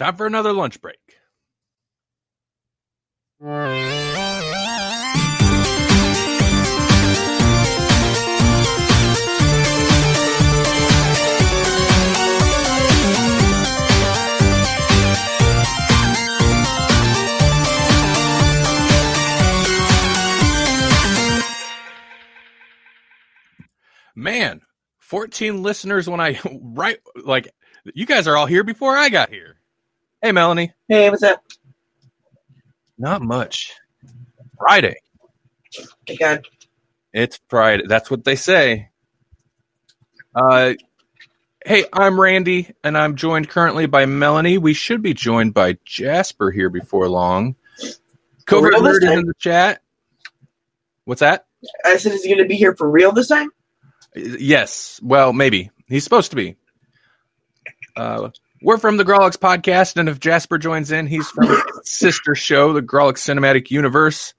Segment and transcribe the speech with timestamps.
[0.00, 0.96] Time for another lunch break.
[24.16, 24.62] Man,
[25.00, 27.50] 14 listeners when I right like
[27.92, 29.59] you guys are all here before I got here.
[30.22, 30.74] Hey Melanie.
[30.86, 31.42] Hey, what's up?
[32.98, 33.72] Not much.
[34.58, 34.96] Friday.
[36.04, 36.46] Hey, God.
[37.14, 37.84] It's Friday.
[37.86, 38.90] That's what they say.
[40.34, 40.74] Uh
[41.64, 44.58] hey, I'm Randy and I'm joined currently by Melanie.
[44.58, 47.56] We should be joined by Jasper here before long.
[48.44, 49.80] Covert real this Nerd is in the chat.
[51.06, 51.46] What's that?
[51.82, 53.50] I said, is he going to be here for real this time?
[54.14, 55.00] Yes.
[55.02, 55.70] Well, maybe.
[55.86, 56.56] He's supposed to be.
[57.96, 58.30] Uh,
[58.62, 62.82] we're from the Grawlix podcast, and if Jasper joins in, he's from sister show, the
[62.82, 64.34] Grawlix Cinematic Universe.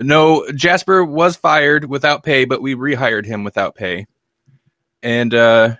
[0.00, 4.06] No, Jasper was fired without pay, but we rehired him without pay.
[5.02, 5.76] And uh,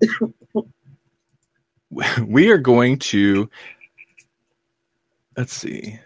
[2.22, 3.50] we are going to.
[5.36, 5.98] Let's see.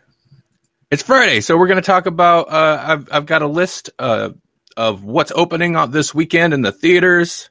[0.90, 2.50] It's Friday, so we're going to talk about.
[2.50, 4.30] Uh, I've I've got a list uh,
[4.76, 7.50] of what's opening on this weekend in the theaters.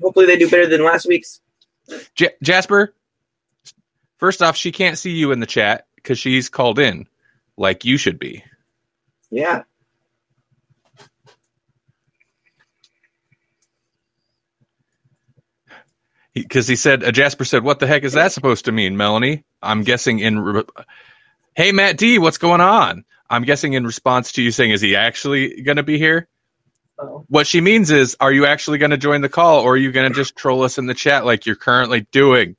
[0.00, 1.40] Hopefully, they do better than last week's.
[2.14, 2.94] J- Jasper,
[4.18, 7.06] first off, she can't see you in the chat because she's called in,
[7.56, 8.44] like you should be.
[9.30, 9.62] Yeah.
[16.34, 19.44] Because he, said, uh, Jasper said, "What the heck is that supposed to mean, Melanie?"
[19.62, 20.38] I'm guessing in.
[20.38, 20.64] Re-
[21.56, 23.04] hey, Matt D, what's going on?
[23.28, 26.28] I'm guessing in response to you saying, "Is he actually going to be here?"
[26.98, 29.92] What she means is, are you actually going to join the call, or are you
[29.92, 32.56] going to just troll us in the chat like you're currently doing?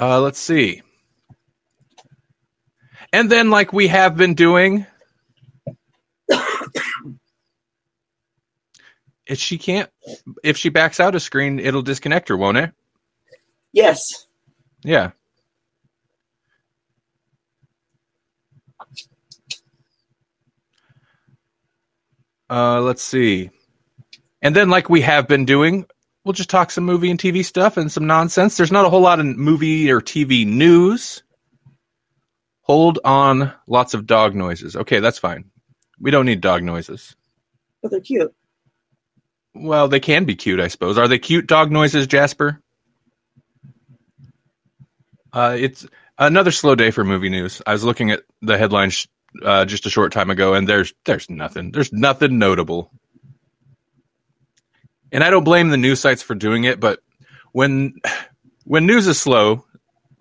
[0.00, 0.82] Uh, let's see.
[3.12, 4.86] And then, like we have been doing,
[9.26, 9.90] if she can't,
[10.42, 12.72] if she backs out a screen, it'll disconnect her, won't it?
[13.72, 14.26] Yes.
[14.84, 15.10] Yeah.
[22.48, 23.50] Uh, let's see.
[24.42, 25.86] And then, like we have been doing,
[26.24, 28.56] we'll just talk some movie and TV stuff and some nonsense.
[28.56, 31.22] There's not a whole lot of movie or TV news.
[32.62, 34.76] Hold on, lots of dog noises.
[34.76, 35.50] Okay, that's fine.
[36.00, 37.14] We don't need dog noises.
[37.82, 38.34] But they're cute.
[39.54, 40.98] Well, they can be cute, I suppose.
[40.98, 42.60] Are they cute dog noises, Jasper?
[45.32, 45.86] Uh, it's
[46.18, 47.60] another slow day for movie news.
[47.66, 49.06] I was looking at the headlines
[49.42, 51.70] uh, just a short time ago, and there's there's nothing.
[51.72, 52.90] There's nothing notable.
[55.12, 57.00] And I don't blame the news sites for doing it, but
[57.52, 57.94] when
[58.64, 59.64] when news is slow,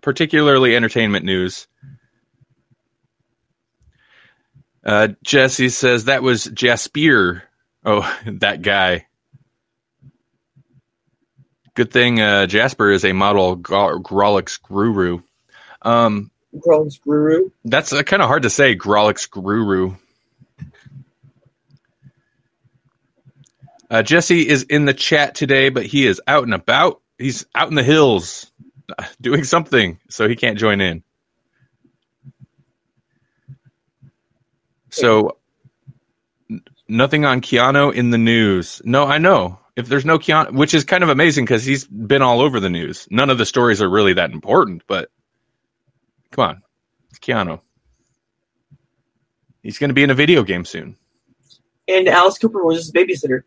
[0.01, 1.67] particularly entertainment news,
[4.85, 7.43] uh, Jesse says that was Jasper.
[7.85, 9.07] Oh, that guy.
[11.75, 15.21] Good thing uh, Jasper is a model Gro- Grawlix guru.
[15.81, 16.29] Um,
[16.59, 17.49] Grown's guru.
[17.65, 19.95] that's uh, kind of hard to say, Grawlix guru.
[23.89, 27.01] Uh, Jesse is in the chat today, but he is out and about.
[27.17, 28.51] He's out in the hills
[28.97, 31.03] uh, doing something, so he can't join in.
[34.89, 35.37] So,
[36.49, 38.81] n- nothing on Keanu in the news.
[38.83, 39.59] No, I know.
[39.75, 42.69] If there's no Keanu, which is kind of amazing because he's been all over the
[42.69, 43.07] news.
[43.11, 45.09] None of the stories are really that important, but
[46.33, 46.63] come on,
[47.09, 47.61] it's Keanu.
[49.61, 50.97] He's going to be in a video game soon.
[51.87, 53.43] And Alice Cooper was his babysitter.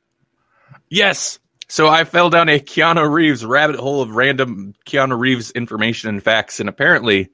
[0.88, 1.38] Yes.
[1.68, 6.22] So I fell down a Keanu Reeves rabbit hole of random Keanu Reeves information and
[6.22, 7.30] facts, and apparently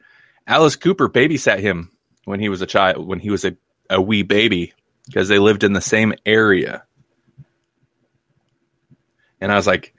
[0.46, 1.90] Alice Cooper babysat him
[2.24, 3.56] when he was a child, when he was a,
[3.90, 4.72] a wee baby,
[5.06, 6.84] because they lived in the same area.
[9.40, 9.94] And I was like,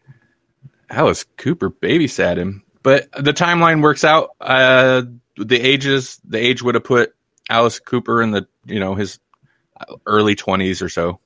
[0.89, 2.63] Alice Cooper babysat him.
[2.81, 4.31] But the timeline works out.
[4.41, 5.03] Uh,
[5.37, 7.15] the ages, the age would have put
[7.49, 9.19] Alice Cooper in the, you know, his
[10.05, 11.19] early 20s or so.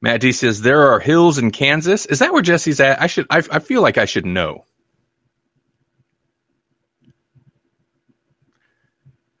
[0.00, 2.04] Matt D says there are hills in Kansas.
[2.04, 3.00] Is that where Jesse's at?
[3.00, 3.26] I should.
[3.30, 4.66] I, I feel like I should know.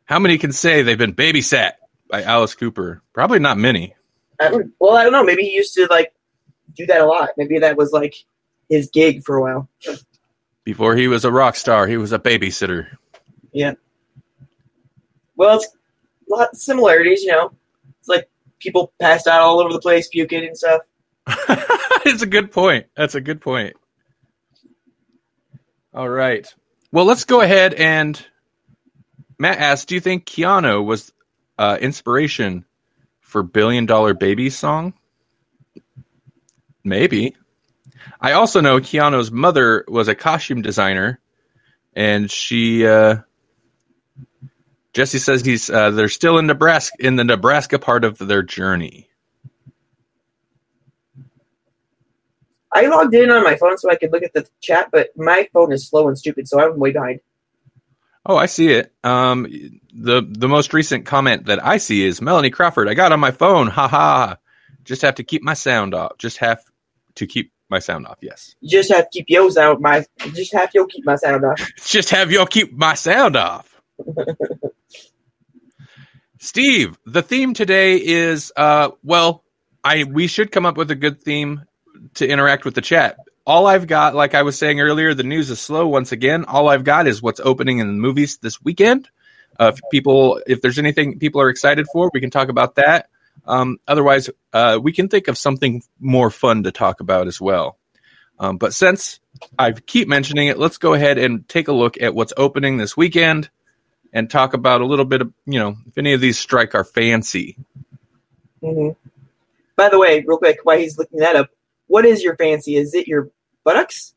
[0.06, 1.72] How many can say they've been babysat
[2.08, 3.02] by Alice Cooper?
[3.12, 3.94] Probably not many.
[4.40, 5.22] I well, I don't know.
[5.24, 6.14] Maybe he used to like
[6.74, 7.30] do that a lot.
[7.36, 8.14] Maybe that was like
[8.70, 9.68] his gig for a while.
[10.64, 12.88] Before he was a rock star, he was a babysitter.
[13.52, 13.74] Yeah.
[15.36, 15.68] Well, it's
[16.30, 17.52] a lot of similarities, you know.
[18.00, 18.28] It's like
[18.58, 20.82] people passed out all over the place, puking and stuff.
[22.06, 22.86] it's a good point.
[22.96, 23.76] That's a good point.
[25.92, 26.52] All right.
[26.92, 28.20] Well, let's go ahead and
[29.38, 31.12] Matt asked, "Do you think Keanu was
[31.58, 32.64] uh, inspiration
[33.20, 34.94] for Billion Dollar Baby song?"
[36.82, 37.36] Maybe.
[38.20, 41.20] I also know Keanu's mother was a costume designer,
[41.94, 42.86] and she.
[42.86, 43.16] Uh,
[44.92, 49.08] Jesse says he's uh, they're still in Nebraska in the Nebraska part of their journey.
[52.72, 55.48] I logged in on my phone so I could look at the chat, but my
[55.52, 57.20] phone is slow and stupid, so I'm way behind.
[58.26, 58.92] Oh, I see it.
[59.04, 59.46] Um,
[59.92, 62.88] the the most recent comment that I see is Melanie Crawford.
[62.88, 63.66] I got on my phone.
[63.68, 64.38] Ha ha.
[64.84, 66.18] Just have to keep my sound off.
[66.18, 66.62] Just have
[67.16, 68.18] to keep my sound off.
[68.20, 68.54] Yes.
[68.60, 71.70] You just have to keep yours sound My just have yo keep my sound off.
[71.84, 73.80] Just have you keep my sound off.
[76.38, 79.44] Steve, the theme today is uh well,
[79.82, 81.62] I we should come up with a good theme
[82.14, 83.16] to interact with the chat.
[83.46, 86.44] All I've got, like I was saying earlier, the news is slow once again.
[86.46, 89.08] All I've got is what's opening in the movies this weekend.
[89.58, 93.08] Uh, if people, if there's anything people are excited for, we can talk about that.
[93.46, 97.78] Um, otherwise, uh, we can think of something more fun to talk about as well.
[98.38, 99.20] Um, but since
[99.58, 102.96] I keep mentioning it, let's go ahead and take a look at what's opening this
[102.96, 103.48] weekend
[104.12, 106.84] and talk about a little bit of, you know, if any of these strike our
[106.84, 107.56] fancy.
[108.60, 108.90] hmm
[109.76, 111.50] By the way, real quick, while he's looking that up,
[111.86, 112.76] what is your fancy?
[112.76, 113.30] Is it your
[113.62, 114.14] buttocks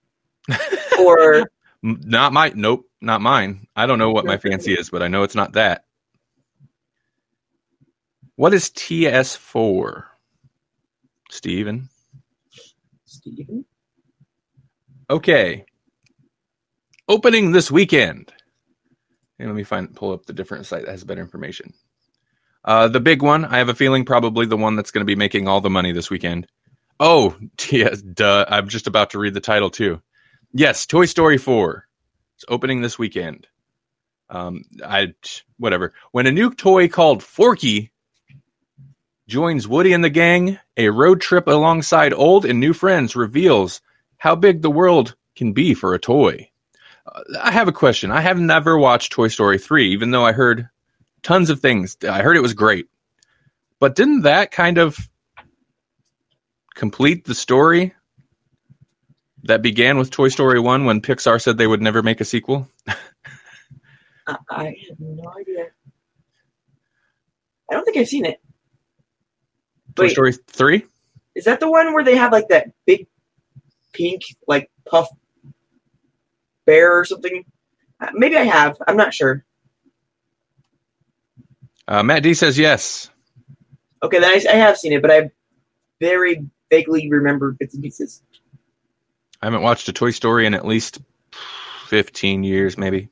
[1.00, 1.50] or
[1.82, 3.68] Not my, nope, not mine.
[3.76, 5.84] I don't know what my fancy is, but I know it's not that.
[8.38, 10.04] What is TS4?
[11.32, 11.90] Steven?
[13.04, 13.66] Steven?
[15.10, 15.66] Okay.
[17.10, 18.32] Opening this weekend.
[19.40, 21.74] And let me find pull up the different site that has better information.
[22.64, 25.16] Uh, the big one, I have a feeling probably the one that's going to be
[25.16, 26.46] making all the money this weekend.
[27.00, 27.36] Oh,
[27.72, 28.46] yes, duh.
[28.48, 30.00] I'm just about to read the title too.
[30.54, 31.88] Yes, Toy Story 4.
[32.36, 33.48] It's opening this weekend.
[34.30, 35.14] Um, I
[35.58, 35.94] whatever.
[36.12, 37.92] When a new toy called Forky
[39.28, 43.82] joins Woody and the gang, a road trip alongside old and new friends reveals
[44.18, 46.50] how big the world can be for a toy.
[47.06, 48.12] Uh, I have a question.
[48.12, 50.70] I have never watched Toy Story 3, even though I heard
[51.24, 51.98] tons of things.
[52.10, 52.88] I heard it was great.
[53.80, 54.98] But didn't that kind of
[56.74, 57.94] complete the story
[59.44, 62.68] that began with Toy Story 1 when Pixar said they would never make a sequel?
[64.28, 65.68] I, I have no idea.
[67.70, 68.42] I don't think I've seen it.
[69.98, 70.12] Toy Wait.
[70.12, 70.86] Story 3?
[71.36, 73.08] Is that the one where they have like that big
[73.94, 75.10] pink like puff
[76.66, 77.44] bear or something?
[78.00, 78.78] Uh, Maybe I have.
[78.88, 79.44] I'm not sure.
[81.88, 83.10] Uh, Matt D says yes.
[84.04, 85.32] Okay, then I, I have seen it, but I
[86.00, 88.22] very vaguely remember bits and pieces.
[89.42, 91.00] I haven't watched a Toy Story in at least
[91.88, 93.10] 15 years, maybe.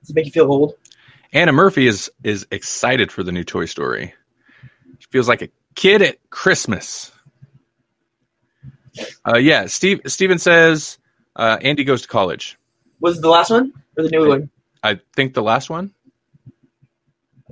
[0.00, 0.74] Does it make you feel old?
[1.32, 4.14] Anna Murphy is is excited for the new Toy Story.
[5.10, 7.10] Feels like a kid at Christmas.
[9.26, 10.98] Uh, yeah, Steve Steven says
[11.36, 12.58] uh, Andy goes to college.
[13.00, 14.28] Was it the last one or the new Okay.
[14.28, 14.50] one?
[14.82, 15.94] I think the last one.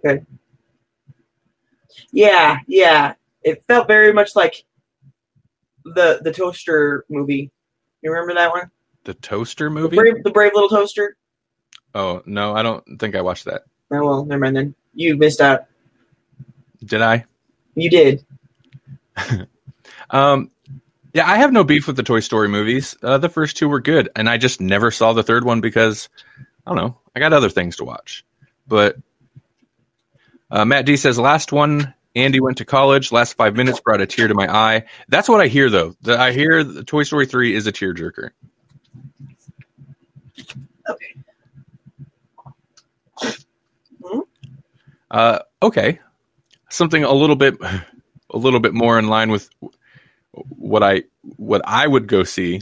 [0.04, 0.24] Okay.
[2.10, 3.14] Yeah, yeah.
[3.42, 4.64] It felt very much like
[5.84, 7.50] the the toaster movie.
[8.02, 8.70] You remember that one?
[9.04, 9.96] The Toaster The movie?
[9.96, 11.16] brave, the brave little toaster.
[11.94, 13.62] Oh, no, I don't think I watched that.
[13.92, 14.74] Oh well, never mind then.
[14.94, 15.66] You missed out.
[16.84, 17.24] Did I?
[17.76, 18.24] You did.
[20.10, 20.52] Um,
[21.12, 22.96] yeah, I have no beef with the Toy Story movies.
[23.02, 26.08] Uh, the first two were good, and I just never saw the third one because
[26.66, 26.98] I don't know.
[27.16, 28.24] I got other things to watch.
[28.68, 28.96] But
[30.50, 31.94] uh, Matt D says last one.
[32.14, 33.12] Andy went to college.
[33.12, 34.84] Last five minutes brought a tear to my eye.
[35.08, 35.94] That's what I hear, though.
[36.02, 38.30] The, I hear the Toy Story three is a tearjerker.
[40.88, 41.16] Okay.
[44.02, 44.20] Hmm?
[45.10, 46.00] Uh, okay,
[46.76, 49.48] something a little bit, a little bit more in line with
[50.32, 52.60] what I what I would go see.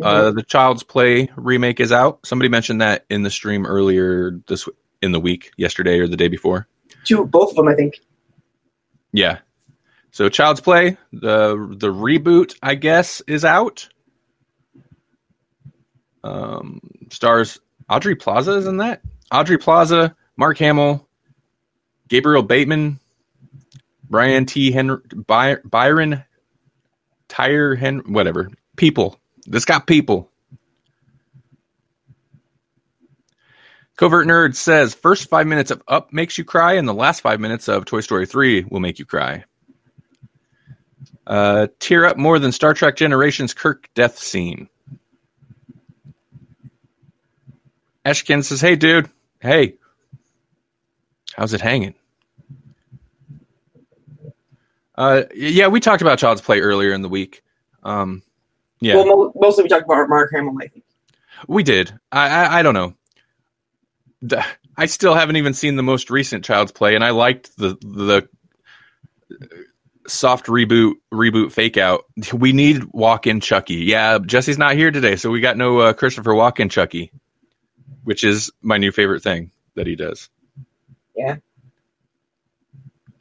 [0.00, 2.24] Uh, the Child's Play remake is out.
[2.24, 4.68] Somebody mentioned that in the stream earlier this
[5.02, 6.68] in the week, yesterday or the day before.
[7.04, 8.00] Two, both of them, I think.
[9.12, 9.38] Yeah.
[10.12, 13.88] So Child's Play, the the reboot, I guess, is out.
[16.22, 19.00] Um, stars Aubrey Plaza is in that.
[19.30, 21.08] Aubrey Plaza, Mark Hamill,
[22.08, 23.00] Gabriel Bateman,
[24.08, 24.70] Brian T.
[24.72, 26.24] Henry, By- Byron,
[27.28, 28.50] Tyre Henry, whatever.
[28.76, 29.20] People.
[29.46, 30.30] This got people.
[33.96, 37.40] Covert Nerd says first five minutes of Up makes you cry, and the last five
[37.40, 39.44] minutes of Toy Story 3 will make you cry.
[41.26, 44.68] Uh, tear up more than Star Trek Generations Kirk death scene.
[48.04, 49.10] Ashkin says, "Hey, dude.
[49.40, 49.74] Hey,
[51.34, 51.94] how's it hanging?"
[54.98, 57.42] Uh, yeah, we talked about Child's Play earlier in the week.
[57.84, 58.22] Um,
[58.80, 60.84] yeah, Well, mo- mostly we talked about Mark Hamill, I think.
[61.46, 61.92] we did.
[62.10, 62.94] I, I I don't know.
[64.76, 68.28] I still haven't even seen the most recent Child's Play, and I liked the the
[70.08, 72.04] soft reboot reboot fake out.
[72.32, 73.76] We need Walken Chucky.
[73.76, 77.12] Yeah, Jesse's not here today, so we got no uh, Christopher Walken Chucky,
[78.02, 80.28] which is my new favorite thing that he does.
[81.16, 81.36] Yeah.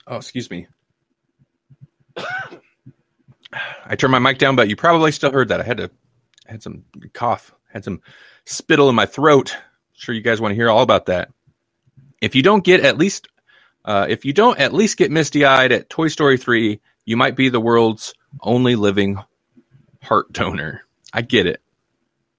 [0.07, 0.67] Oh, excuse me.
[3.85, 5.61] I turned my mic down, but you probably still heard that.
[5.61, 5.91] I had to
[6.47, 8.01] I had some cough, had some
[8.45, 9.55] spittle in my throat.
[9.93, 11.29] Sure, you guys want to hear all about that.
[12.21, 13.27] If you don't get at least,
[13.85, 17.35] uh, if you don't at least get misty eyed at Toy Story three, you might
[17.35, 19.19] be the world's only living
[20.01, 20.81] heart donor.
[21.13, 21.61] I get it.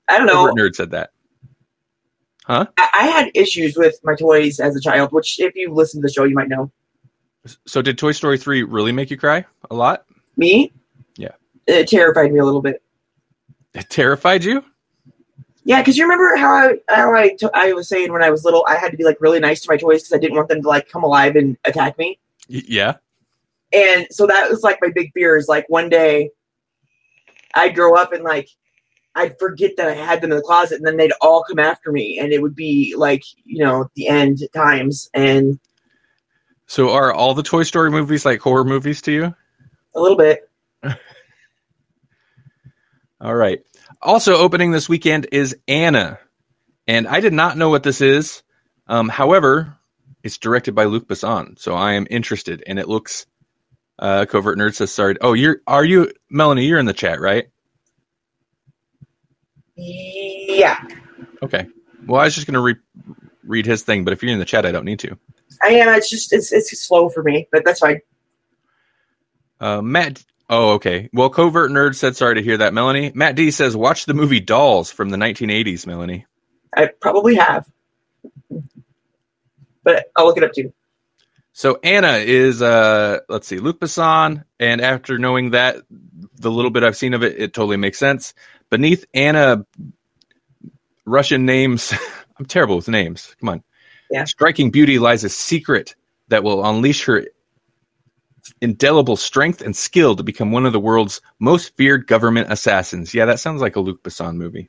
[0.08, 0.52] I don't know.
[0.52, 1.10] Nerd said that.
[2.78, 6.06] I, I had issues with my toys as a child, which if you listen to
[6.06, 6.70] the show, you might know.
[7.66, 10.04] So, did Toy Story three really make you cry a lot?
[10.36, 10.72] Me?
[11.16, 11.32] Yeah.
[11.66, 12.82] It terrified me a little bit.
[13.74, 14.64] It terrified you?
[15.64, 18.44] Yeah, because you remember how I how I, t- I was saying when I was
[18.44, 20.48] little, I had to be like really nice to my toys because I didn't want
[20.48, 22.18] them to like come alive and attack me.
[22.48, 22.96] Y- yeah.
[23.72, 26.30] And so that was like my big fear is like one day
[27.54, 28.48] I'd grow up and like
[29.14, 31.92] I'd forget that I had them in the closet and then they'd all come after
[31.92, 35.58] me and it would be like, you know, the end times and
[36.68, 39.34] So, are all the Toy Story movies like horror movies to you?
[39.94, 40.48] a little bit.
[43.20, 43.60] All right.
[44.00, 46.18] Also opening this weekend is Anna,
[46.86, 48.42] and I did not know what this is.
[48.86, 49.76] Um, however,
[50.22, 53.26] it's directed by Luc Besson, so I am interested, and it looks.
[53.98, 55.16] Uh, Covert Nerd says sorry.
[55.20, 56.66] Oh, you're are you Melanie?
[56.66, 57.48] You're in the chat, right?
[59.74, 60.80] Yeah.
[61.42, 61.66] Okay.
[62.06, 62.76] Well, I was just gonna re-
[63.42, 65.18] read his thing, but if you're in the chat, I don't need to.
[65.62, 65.88] I am.
[65.94, 68.00] It's just it's it's slow for me, but that's fine.
[69.60, 70.24] Uh, Matt.
[70.50, 71.10] Oh, okay.
[71.12, 73.12] Well, Covert Nerd said sorry to hear that, Melanie.
[73.14, 76.26] Matt D says watch the movie Dolls from the 1980s, Melanie.
[76.74, 77.68] I probably have,
[79.82, 80.72] but I'll look it up too.
[81.52, 85.76] So Anna is uh let's see, Luc Besson, and after knowing that
[86.36, 88.32] the little bit I've seen of it, it totally makes sense.
[88.70, 89.66] Beneath Anna
[91.04, 91.92] Russian names
[92.38, 93.34] I'm terrible with names.
[93.40, 93.64] Come on.
[94.10, 94.24] Yeah.
[94.24, 95.94] Striking beauty lies a secret
[96.28, 97.26] that will unleash her
[98.60, 103.14] indelible strength and skill to become one of the world's most feared government assassins.
[103.14, 104.68] Yeah, that sounds like a Luc Besson movie.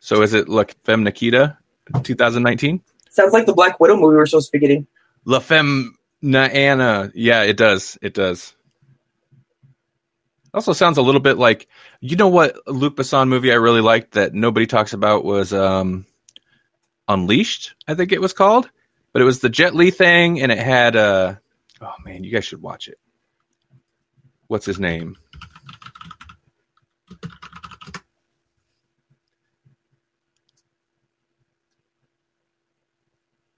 [0.00, 1.56] So is it La Femme Nikita
[2.02, 2.82] 2019?
[3.10, 4.86] Sounds like the Black Widow movie we're supposed to be getting.
[5.24, 7.10] La Femme Anna.
[7.14, 7.96] Yeah, it does.
[8.02, 8.54] It does.
[10.52, 11.68] Also sounds a little bit like
[12.00, 16.06] you know what Luc Besson movie I really liked that nobody talks about was um
[17.08, 18.70] Unleashed, I think it was called.
[19.12, 21.36] But it was the Jet Li thing and it had uh
[21.80, 22.98] oh man, you guys should watch it.
[24.48, 25.16] What's his name?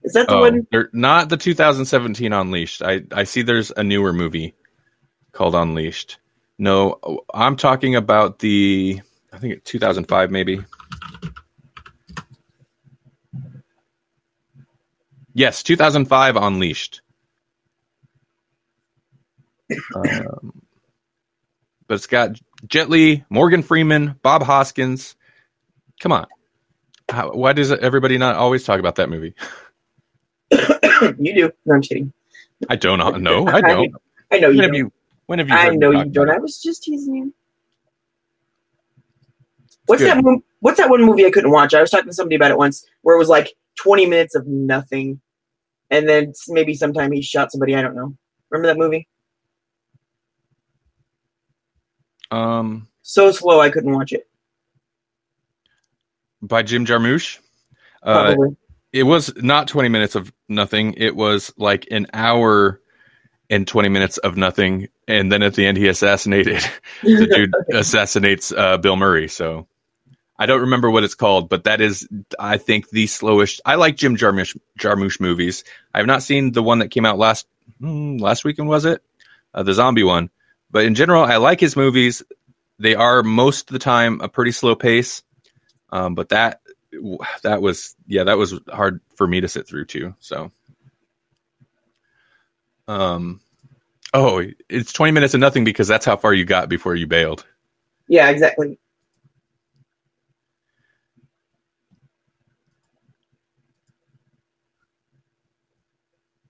[0.03, 0.67] Is that the Oh, one?
[0.71, 2.83] they're not the 2017 Unleashed.
[2.83, 4.55] I I see there's a newer movie
[5.33, 6.19] called Unleashed.
[6.59, 7.01] No,
[7.35, 9.01] I'm talking about the
[9.33, 10.65] I think it's 2005 maybe.
[15.37, 17.03] Yes, 2005 Unleashed.
[19.95, 20.63] Um,
[21.87, 25.15] but it's got Jet Li, Morgan Freeman, Bob Hoskins.
[26.01, 26.27] Come on.
[27.11, 29.35] How, why does everybody not always talk about that movie?
[31.19, 31.53] you do.
[31.67, 32.15] No, I'm kidding.
[32.71, 33.47] I don't know.
[33.47, 33.95] I don't.
[34.33, 34.75] I know you When have don't.
[34.75, 34.93] you?
[35.27, 35.55] When have you?
[35.55, 36.31] I know you don't.
[36.31, 37.35] I was just teasing you.
[39.85, 40.25] What's Good.
[40.25, 40.43] that?
[40.61, 41.75] What's that one movie I couldn't watch?
[41.75, 44.47] I was talking to somebody about it once, where it was like 20 minutes of
[44.47, 45.21] nothing,
[45.91, 47.75] and then maybe sometime he shot somebody.
[47.75, 48.15] I don't know.
[48.51, 49.09] Remember that movie?
[52.31, 54.29] Um, So slow, I couldn't watch it.
[56.43, 57.39] by Jim Jarmusch.
[58.03, 58.57] Uh, Probably.
[58.93, 60.95] it was not 20 minutes of nothing.
[60.97, 62.81] It was like an hour
[63.51, 66.63] and 20 minutes of nothing, and then at the end he assassinated.
[67.03, 69.29] the dude assassinates uh, Bill Murray.
[69.29, 69.67] So
[70.39, 73.61] I don't remember what it's called, but that is, I think, the slowest.
[73.65, 75.65] I like Jim Jarmusch, Jarmusch movies.
[75.95, 77.47] I have not seen the one that came out last
[77.81, 78.69] hmm, last weekend.
[78.69, 79.03] Was it
[79.55, 80.31] uh, the zombie one?
[80.71, 82.23] But in general, I like his movies.
[82.79, 85.23] They are most of the time a pretty slow pace,
[85.91, 86.61] um, but that
[87.43, 90.15] that was yeah that was hard for me to sit through too.
[90.21, 90.51] So.
[92.89, 93.41] Um,
[94.15, 97.45] Oh, it's 20 minutes of nothing because that's how far you got before you bailed.
[98.09, 98.79] Yeah, exactly.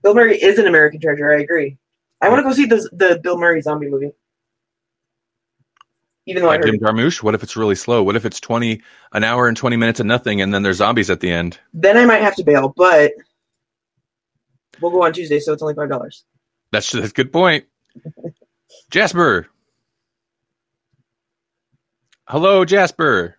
[0.07, 1.29] Bill Murray is an American treasure.
[1.29, 1.77] I agree.
[2.21, 4.11] I want to go see the the Bill Murray zombie movie.
[6.25, 8.03] Even though I Like heard Jim Jarmusch, what if it's really slow?
[8.03, 11.09] What if it's 20, an hour and 20 minutes of nothing and then there's zombies
[11.09, 11.59] at the end?
[11.73, 13.11] then I might have to bail, but
[14.79, 16.23] we'll go on Tuesday, so it's only five dollars.
[16.71, 17.65] That's, that's a good point.
[18.89, 19.47] Jasper.
[22.29, 23.37] Hello, Jasper.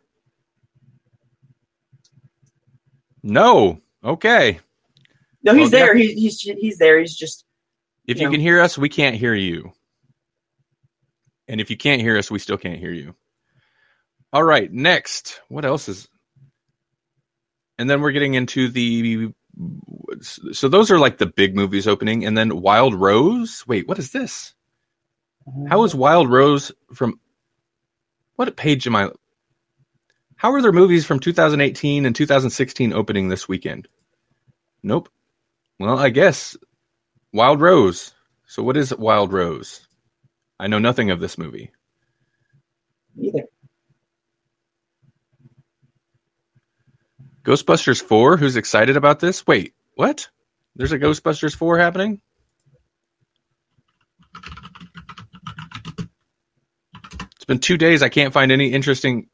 [3.23, 3.81] No.
[4.05, 4.61] Okay.
[5.45, 5.95] No, he's Well, there.
[5.97, 7.01] He's he's he's there.
[7.01, 7.45] He's just
[8.07, 8.25] If Yeah.
[8.25, 9.73] you can hear us, we can't hear you.
[11.49, 13.15] And if you can't hear us, we still can't hear you.
[14.33, 15.41] All right, next.
[15.49, 16.09] What else is
[17.79, 19.33] And then we're getting into the
[20.53, 23.65] so those are like the big movies opening and then Wild Rose?
[23.67, 24.55] Wait, what is this?
[25.69, 27.21] How is Wild Rose from
[28.37, 29.11] what page am I
[30.37, 33.89] How are there movies from 2018 and 2016 opening this weekend?
[34.83, 35.09] Nope.
[35.79, 36.57] Well, I guess
[37.33, 38.13] Wild Rose.
[38.47, 39.87] So what is Wild Rose?
[40.59, 41.71] I know nothing of this movie.
[43.21, 43.45] either.
[47.45, 49.47] Ghostbusters 4, who's excited about this?
[49.47, 50.29] Wait, what?
[50.77, 52.21] There's a Ghostbusters 4 happening?
[57.37, 59.29] It's been 2 days I can't find any interesting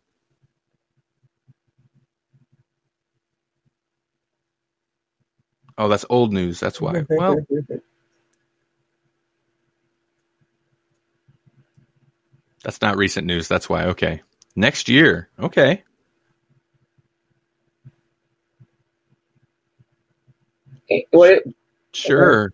[5.76, 6.60] Oh, that's old news.
[6.60, 7.04] That's why.
[7.10, 7.44] Well,
[12.62, 13.48] that's not recent news.
[13.48, 13.86] That's why.
[13.86, 14.22] Okay.
[14.56, 15.28] Next year.
[15.38, 15.82] Okay.
[20.84, 21.42] Okay, what?
[21.92, 22.52] Sure.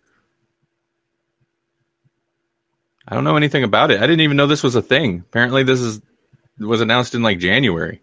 [3.07, 3.97] I don't know anything about it.
[3.97, 5.19] I didn't even know this was a thing.
[5.19, 6.01] Apparently, this is
[6.59, 8.01] was announced in like January.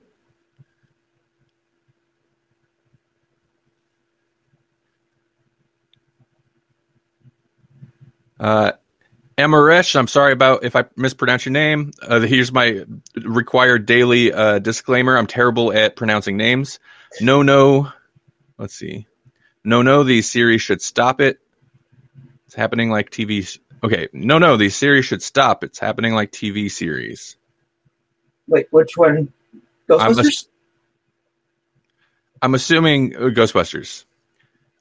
[8.39, 8.73] Uh,
[9.37, 11.93] Amaresh, I'm sorry about if I mispronounce your name.
[12.03, 15.17] Uh, here's my required daily uh, disclaimer.
[15.17, 16.81] I'm terrible at pronouncing names.
[17.21, 17.93] No, no.
[18.59, 19.07] Let's see.
[19.63, 20.03] No, no.
[20.03, 21.39] The series should stop it.
[22.47, 23.59] It's happening like TV.
[23.85, 24.09] Okay.
[24.13, 24.57] No, no.
[24.57, 25.63] The series should stop.
[25.63, 27.37] It's happening like TV series.
[28.49, 29.33] Wait, which one?
[29.89, 30.27] I'm, Ghostbusters.
[30.27, 30.49] ass-
[32.43, 34.05] I'm assuming uh, Ghostbusters.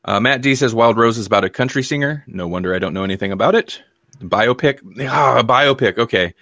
[0.07, 2.23] Uh, Matt D says Wild Rose is about a country singer.
[2.27, 3.83] No wonder I don't know anything about it.
[4.21, 4.79] Biopic.
[5.07, 5.97] Ah, biopic.
[5.97, 6.33] Okay.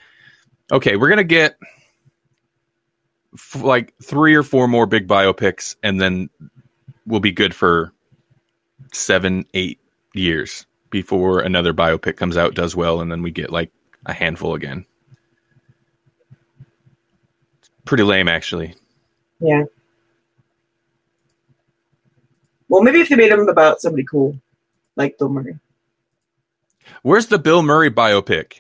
[0.72, 0.96] Okay.
[0.96, 1.58] We're going to get
[3.34, 6.30] f- like three or four more big biopics, and then
[7.08, 7.92] we'll be good for
[8.94, 9.80] seven, eight
[10.14, 13.72] years before another biopic comes out, does well, and then we get like
[14.06, 14.86] a handful again.
[17.84, 18.76] Pretty lame, actually.
[19.40, 19.64] yeah.
[22.68, 24.40] Well, maybe if they made them about somebody cool,
[24.96, 25.60] like Bill Murray.
[27.02, 28.54] Where's the Bill Murray biopic?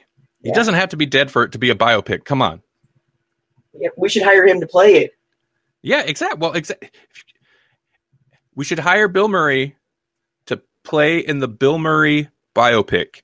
[0.43, 2.23] He doesn't have to be dead for it to be a biopic.
[2.23, 2.61] Come on.
[3.73, 5.15] Yeah, we should hire him to play it.
[5.81, 6.39] Yeah, exactly.
[6.39, 6.91] Well, exactly.
[8.53, 9.75] We should hire Bill Murray
[10.45, 13.21] to play in the Bill Murray biopic.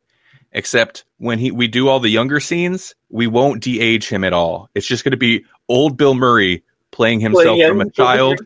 [0.51, 4.69] Except when he we do all the younger scenes, we won't de-age him at all.
[4.75, 8.41] It's just going to be old Bill Murray playing himself young from a child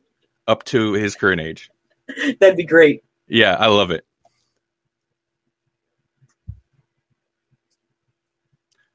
[0.47, 1.71] up to his current age.
[2.39, 3.03] That'd be great.
[3.27, 4.05] Yeah, I love it.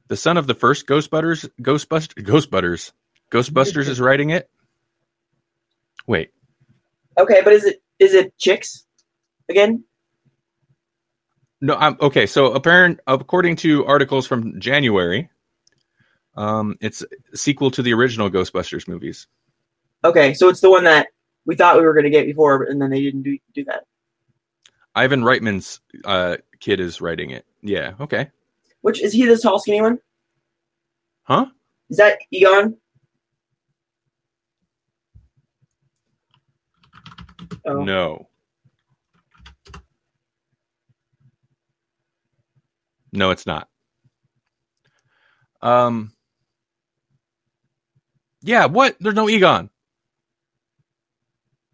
[0.08, 2.92] The son of the first Ghostbusters, Ghostbusters, Ghostbusters,
[3.30, 4.50] Ghostbusters is writing it.
[6.06, 6.30] Wait,
[7.18, 8.86] Okay, but is it is it chicks
[9.48, 9.84] again?
[11.60, 12.26] no, I'm okay.
[12.26, 15.28] So apparent, according to articles from January,
[16.34, 19.26] um, it's a sequel to the original Ghostbusters movies.
[20.02, 21.08] Okay, so it's the one that
[21.46, 23.84] we thought we were going to get before, and then they didn't do do that.
[24.94, 27.46] Ivan Reitman's uh, kid is writing it.
[27.62, 28.30] Yeah, okay,
[28.80, 29.98] Which is he the tall, skinny one?
[31.22, 31.46] huh?
[31.88, 32.76] Is that Egon?
[37.64, 38.26] Oh, No.
[43.12, 43.68] No, it's not.
[45.62, 46.12] Um.
[48.42, 48.96] Yeah, what?
[49.00, 49.69] There's no Egon.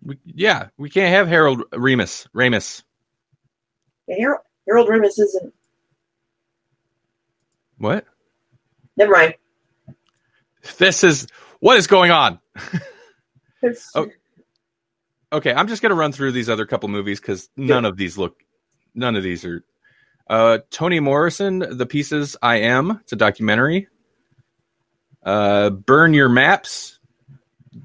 [0.07, 2.29] We, yeah, we can't have Harold Remus.
[2.33, 2.85] Remus.
[4.07, 5.53] Yeah, Harold, Harold Ramis isn't.
[7.79, 8.07] What?
[8.97, 9.35] Never mind.
[10.79, 11.27] This is
[11.61, 12.41] what is going on.
[13.97, 14.07] Oh.
[15.33, 18.41] Okay, I'm just gonna run through these other couple movies because none of these look,
[18.95, 19.65] none of these are.
[20.29, 23.01] Uh, Toni Morrison, The Pieces I Am.
[23.03, 23.89] It's a documentary.
[25.25, 26.96] Uh, Burn Your Maps.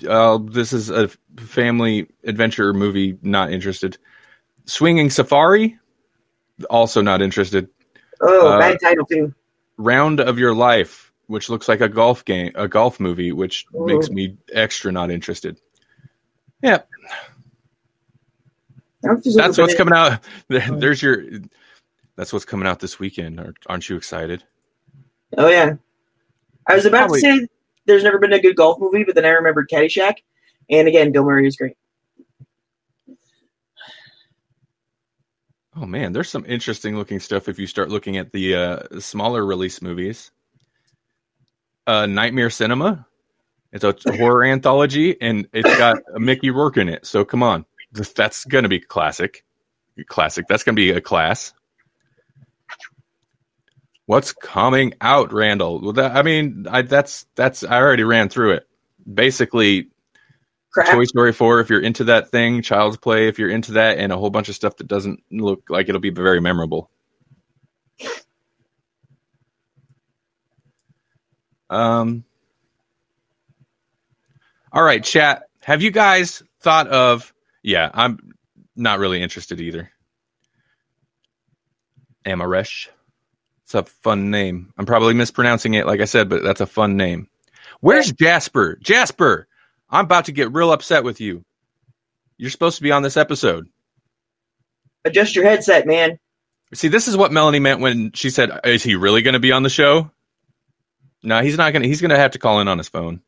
[0.07, 3.17] Uh, this is a family adventure movie.
[3.21, 3.97] Not interested.
[4.65, 5.77] Swinging Safari.
[6.69, 7.67] Also not interested.
[8.21, 9.33] Oh, Uh, bad title too.
[9.77, 13.85] Round of Your Life, which looks like a golf game, a golf movie, which Ooh.
[13.85, 15.59] makes me extra not interested.
[16.61, 16.81] Yeah,
[19.01, 20.19] that's what's coming out.
[20.47, 21.23] There's your.
[22.15, 23.39] That's what's coming out this weekend.
[23.39, 24.43] Aren't- Aren't you excited?
[25.37, 25.73] Oh yeah.
[26.67, 27.47] I was about Probably- to say
[27.85, 30.15] there's never been a good golf movie, but then I remembered Caddyshack,
[30.69, 31.75] and again, Bill Murray is great.
[35.75, 39.43] Oh man, there's some interesting looking stuff if you start looking at the uh, smaller
[39.43, 40.31] release movies.
[41.87, 43.07] Uh, Nightmare Cinema.
[43.71, 47.05] It's a horror anthology, and it's got Mickey Rourke in it.
[47.05, 49.45] So come on, that's gonna be classic.
[50.07, 50.45] Classic.
[50.47, 51.53] That's gonna be a class.
[54.11, 55.79] What's coming out, Randall?
[55.79, 57.63] Well, that, I mean, I, that's that's.
[57.63, 58.67] I already ran through it.
[59.11, 59.87] Basically,
[60.73, 60.91] Crap.
[60.91, 64.11] Toy Story 4 if you're into that thing, Child's Play if you're into that, and
[64.11, 66.89] a whole bunch of stuff that doesn't look like it'll be very memorable.
[71.69, 72.25] Um.
[74.73, 75.43] All right, chat.
[75.61, 77.33] Have you guys thought of?
[77.63, 78.33] Yeah, I'm
[78.75, 79.89] not really interested either.
[82.25, 82.89] Amaresh.
[83.71, 84.73] It's a fun name.
[84.77, 87.29] I'm probably mispronouncing it, like I said, but that's a fun name.
[87.79, 88.77] Where's Jasper?
[88.81, 89.47] Jasper,
[89.89, 91.45] I'm about to get real upset with you.
[92.37, 93.69] You're supposed to be on this episode.
[95.05, 96.19] Adjust your headset, man.
[96.73, 99.53] See, this is what Melanie meant when she said, "Is he really going to be
[99.53, 100.11] on the show?"
[101.23, 101.87] No, he's not going to.
[101.87, 103.21] He's going to have to call in on his phone.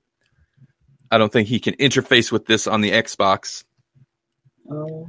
[1.10, 3.64] I don't think he can interface with this on the Xbox.
[4.70, 5.08] Oh,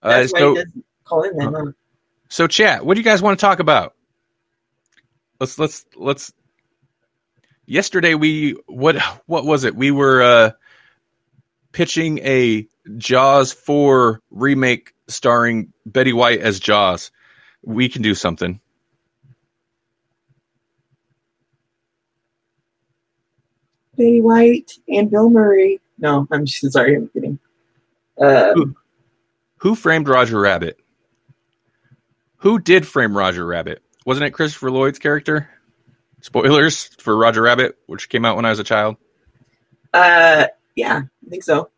[0.00, 0.56] Uh, so,
[1.04, 1.52] call in then.
[1.54, 1.72] huh?
[2.32, 2.84] So chat.
[2.86, 3.94] What do you guys want to talk about?
[5.38, 6.32] Let's let's let's.
[7.66, 9.76] Yesterday we what what was it?
[9.76, 10.50] We were uh,
[11.72, 12.66] pitching a
[12.96, 17.10] Jaws four remake starring Betty White as Jaws.
[17.62, 18.60] We can do something.
[23.98, 25.80] Betty White and Bill Murray.
[25.98, 26.96] No, I'm sorry.
[26.96, 27.38] I'm kidding.
[28.18, 28.54] Uh,
[29.58, 30.81] Who framed Roger Rabbit?
[32.42, 33.84] Who did frame Roger Rabbit?
[34.04, 35.48] Wasn't it Christopher Lloyd's character?
[36.22, 38.96] Spoilers for Roger Rabbit, which came out when I was a child.
[39.94, 41.70] uh, yeah, I think so.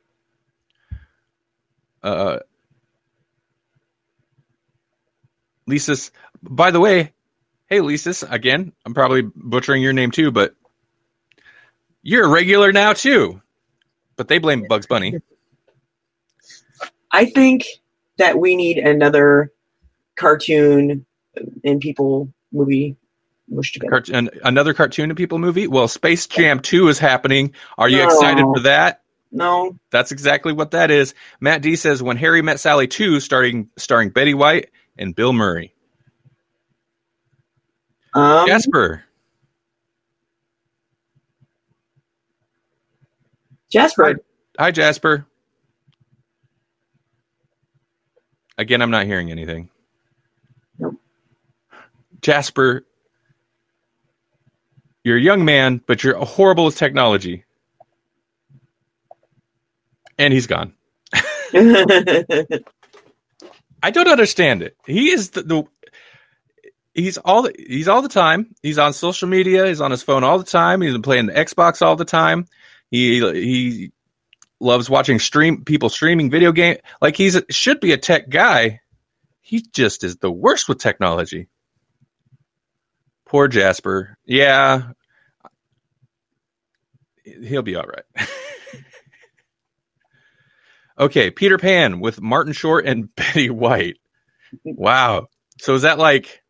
[2.02, 2.38] Uh,
[5.66, 6.10] Lisa's.
[6.42, 7.12] By the way,
[7.68, 8.22] hey Lisa's.
[8.22, 10.54] Again, I'm probably butchering your name too, but
[12.02, 13.42] you're a regular now too.
[14.16, 15.20] But they blame Bugs Bunny.
[17.10, 17.66] I think
[18.16, 19.52] that we need another
[20.16, 21.06] cartoon
[21.64, 22.96] and people movie
[23.48, 23.90] mushed together.
[23.92, 25.66] Cart- an- another cartoon and people movie.
[25.68, 27.54] Well, Space Jam 2 is happening.
[27.78, 28.04] Are you No.
[28.04, 29.02] excited for that?
[29.32, 31.14] no, That's exactly what that is.
[31.40, 35.74] Matt D says when Harry met Sally 2 starting starring Betty White and Bill Murray.
[38.14, 39.04] um, Jasper.
[43.70, 44.16] Jasper.
[44.58, 45.26] Hi Jasper.
[48.58, 49.70] Again, I'm not hearing anything.
[52.24, 52.86] Jasper,
[55.04, 57.44] you're a young man, but you're horrible with technology.
[60.16, 60.72] And he's gone.
[61.52, 62.62] I
[63.92, 64.74] don't understand it.
[64.86, 65.64] He is the, the
[66.94, 68.54] he's all the, he's all the time.
[68.62, 69.66] He's on social media.
[69.66, 70.80] He's on his phone all the time.
[70.80, 72.46] He's been playing the Xbox all the time.
[72.90, 73.92] He he
[74.60, 76.78] loves watching stream people streaming video game.
[77.02, 78.80] Like he's should be a tech guy.
[79.42, 81.48] He just is the worst with technology.
[83.34, 84.16] Poor Jasper.
[84.24, 84.92] Yeah,
[87.24, 88.28] he'll be all right.
[91.00, 93.96] okay, Peter Pan with Martin Short and Betty White.
[94.62, 95.26] Wow.
[95.58, 96.44] So is that like?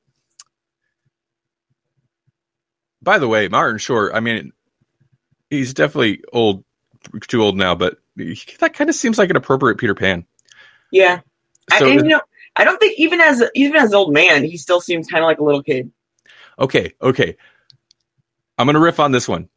[3.00, 4.12] By the way, Martin Short.
[4.14, 4.52] I mean,
[5.48, 6.64] he's definitely old,
[7.28, 10.26] too old now, but he, that kind of seems like an appropriate Peter Pan.
[10.90, 11.20] yeah,
[11.72, 12.20] I, So and, you know,
[12.56, 15.28] I don't think even as even as an old man, he still seems kind of
[15.28, 15.90] like a little kid.
[16.58, 17.36] Okay, okay.
[18.58, 19.48] I'm gonna riff on this one.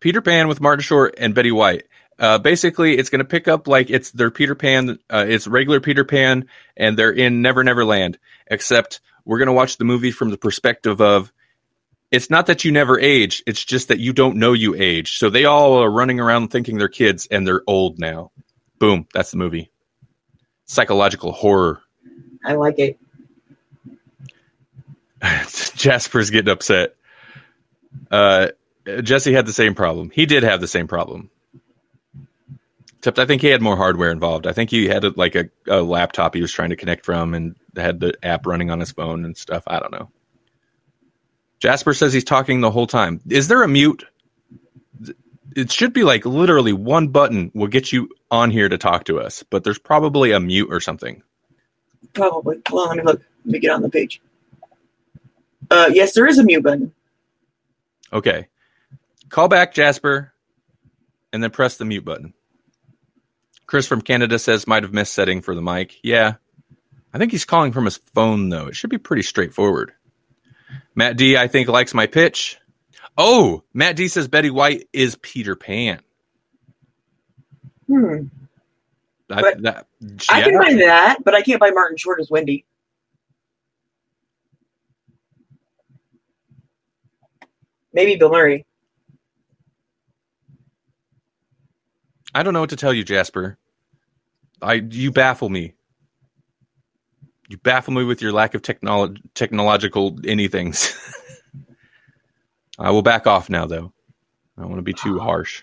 [0.00, 1.84] Peter Pan with Martin Short and Betty White.
[2.18, 4.98] Uh, basically, it's going to pick up like it's their Peter Pan.
[5.08, 8.18] Uh, it's regular Peter Pan, and they're in Never Never Land.
[8.48, 11.32] Except we're going to watch the movie from the perspective of
[12.10, 15.18] it's not that you never age; it's just that you don't know you age.
[15.18, 18.32] So they all are running around thinking they're kids, and they're old now.
[18.80, 19.70] Boom, that's the movie.
[20.66, 21.80] psychological horror.
[22.44, 22.98] I like it.
[25.76, 26.94] Jasper's getting upset.
[28.10, 28.48] Uh,
[29.02, 30.10] Jesse had the same problem.
[30.10, 31.30] He did have the same problem.
[32.98, 34.46] Except I think he had more hardware involved.
[34.46, 37.32] I think he had a, like a, a laptop he was trying to connect from
[37.32, 39.62] and had the app running on his phone and stuff.
[39.66, 40.10] I don't know.
[41.60, 43.20] Jasper says he's talking the whole time.
[43.28, 44.04] Is there a mute?
[45.56, 49.20] It should be like literally one button will get you on here to talk to
[49.20, 51.22] us, but there's probably a mute or something.
[52.14, 52.60] Probably.
[52.72, 53.22] On, let me look.
[53.44, 54.20] Let me get on the page.
[55.70, 56.92] Uh, yes, there is a mute button.
[58.12, 58.48] Okay.
[59.28, 60.32] Call back Jasper
[61.32, 62.32] and then press the mute button.
[63.66, 65.96] Chris from Canada says might have missed setting for the mic.
[66.02, 66.34] Yeah.
[67.12, 68.66] I think he's calling from his phone though.
[68.68, 69.92] It should be pretty straightforward.
[70.94, 72.58] Matt D, I think, likes my pitch.
[73.16, 76.00] Oh, Matt D says Betty White is Peter Pan.
[77.86, 78.26] Hmm.
[79.30, 79.86] I, that,
[80.30, 80.58] I can yeah.
[80.58, 82.64] buy that, but I can't buy Martin Short as Wendy.
[87.92, 88.66] Maybe Bill Murray.
[92.34, 93.58] I don't know what to tell you, Jasper.
[94.60, 95.74] I you baffle me.
[97.48, 100.94] You baffle me with your lack of technolo- technological anythings.
[102.78, 103.92] I will back off now, though.
[104.56, 105.62] I don't want to be too harsh.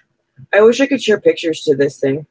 [0.54, 2.26] I wish I could share pictures to this thing.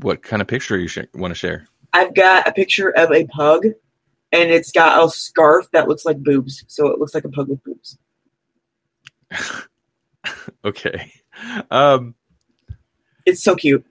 [0.00, 1.66] What kind of picture you sh- want to share?
[1.92, 3.66] I've got a picture of a pug,
[4.32, 6.64] and it's got a scarf that looks like boobs.
[6.68, 7.98] So it looks like a pug with boobs.
[10.64, 11.12] Okay.
[11.70, 12.14] Um,
[13.26, 13.84] It's so cute.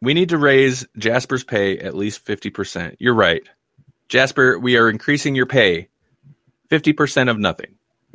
[0.00, 2.96] we need to raise Jasper's pay at least 50%.
[2.98, 3.42] You're right.
[4.08, 5.88] Jasper, we are increasing your pay
[6.70, 7.74] 50% of nothing.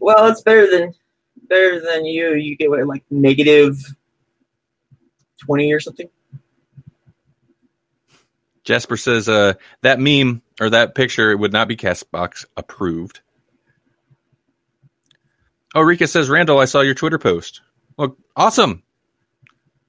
[0.00, 0.94] well, it's better than
[1.50, 2.34] better than you.
[2.34, 3.76] You get what, like negative
[5.38, 6.08] twenty or something.
[8.64, 13.20] Jasper says uh, that meme or that picture would not be Castbox approved.
[15.74, 17.62] Oh, Rika says, Randall, I saw your Twitter post.
[17.96, 18.82] Well, awesome.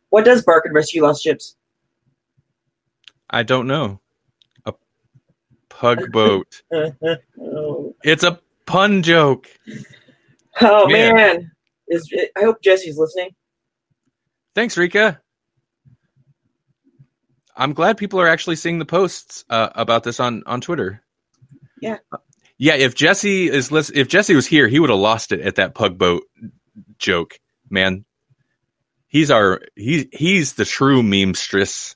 [0.10, 1.56] What does bark and rescue lost ships?
[3.30, 4.00] I don't know.
[4.66, 4.74] A
[5.70, 6.62] pug boat.
[6.74, 9.48] oh It's a pun joke.
[10.60, 11.16] Oh, Man.
[11.16, 11.51] man,
[11.92, 13.32] is I hope Jesse's listening.
[14.56, 15.22] Thanks, Rika.
[17.56, 21.04] I'm glad people are actually seeing the posts uh, about this on on Twitter.
[21.82, 21.98] Yeah.
[22.58, 22.76] yeah.
[22.76, 25.76] If Jesse is lis- if Jesse was here, he would have lost it at that
[25.76, 26.24] pug boat
[26.98, 27.40] joke.
[27.70, 28.06] Man,
[29.08, 31.96] he's our he's he's the true memestress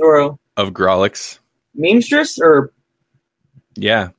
[0.00, 1.40] Or of Grawlix.
[1.74, 2.72] memstress, or
[3.76, 4.10] Yeah,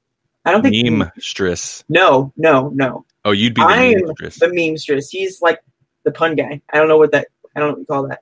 [0.48, 1.84] I don't think memestress.
[1.90, 3.06] No, no, no.
[3.26, 4.40] Oh, you'd be the I am memestress.
[4.40, 5.10] The memstress.
[5.10, 5.62] He's like
[6.04, 6.62] the pun guy.
[6.72, 7.28] I don't know what that.
[7.56, 8.22] I don't know what you call that.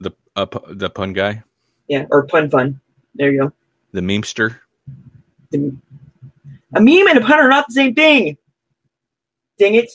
[0.00, 1.42] The uh, the pun guy,
[1.88, 2.80] Yeah, or pun fun.
[3.14, 3.52] There you go.
[3.92, 4.58] the memester.
[5.50, 5.76] The-
[6.74, 8.36] a meme and a pun are not the same thing.
[9.58, 9.90] Dang it.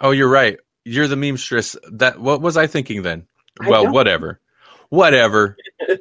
[0.00, 0.58] Oh, you're right.
[0.84, 1.76] You're the memestress.
[1.92, 3.26] That what was I thinking then?
[3.60, 4.40] I Well, don't- whatever.
[4.88, 5.56] Whatever.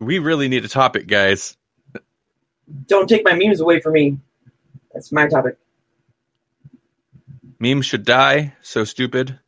[0.00, 1.56] we really need a topic, guys.
[2.86, 4.18] Don't take my memes away from me.
[4.92, 5.58] That's my topic.
[7.58, 8.54] Memes should die.
[8.62, 9.38] So stupid.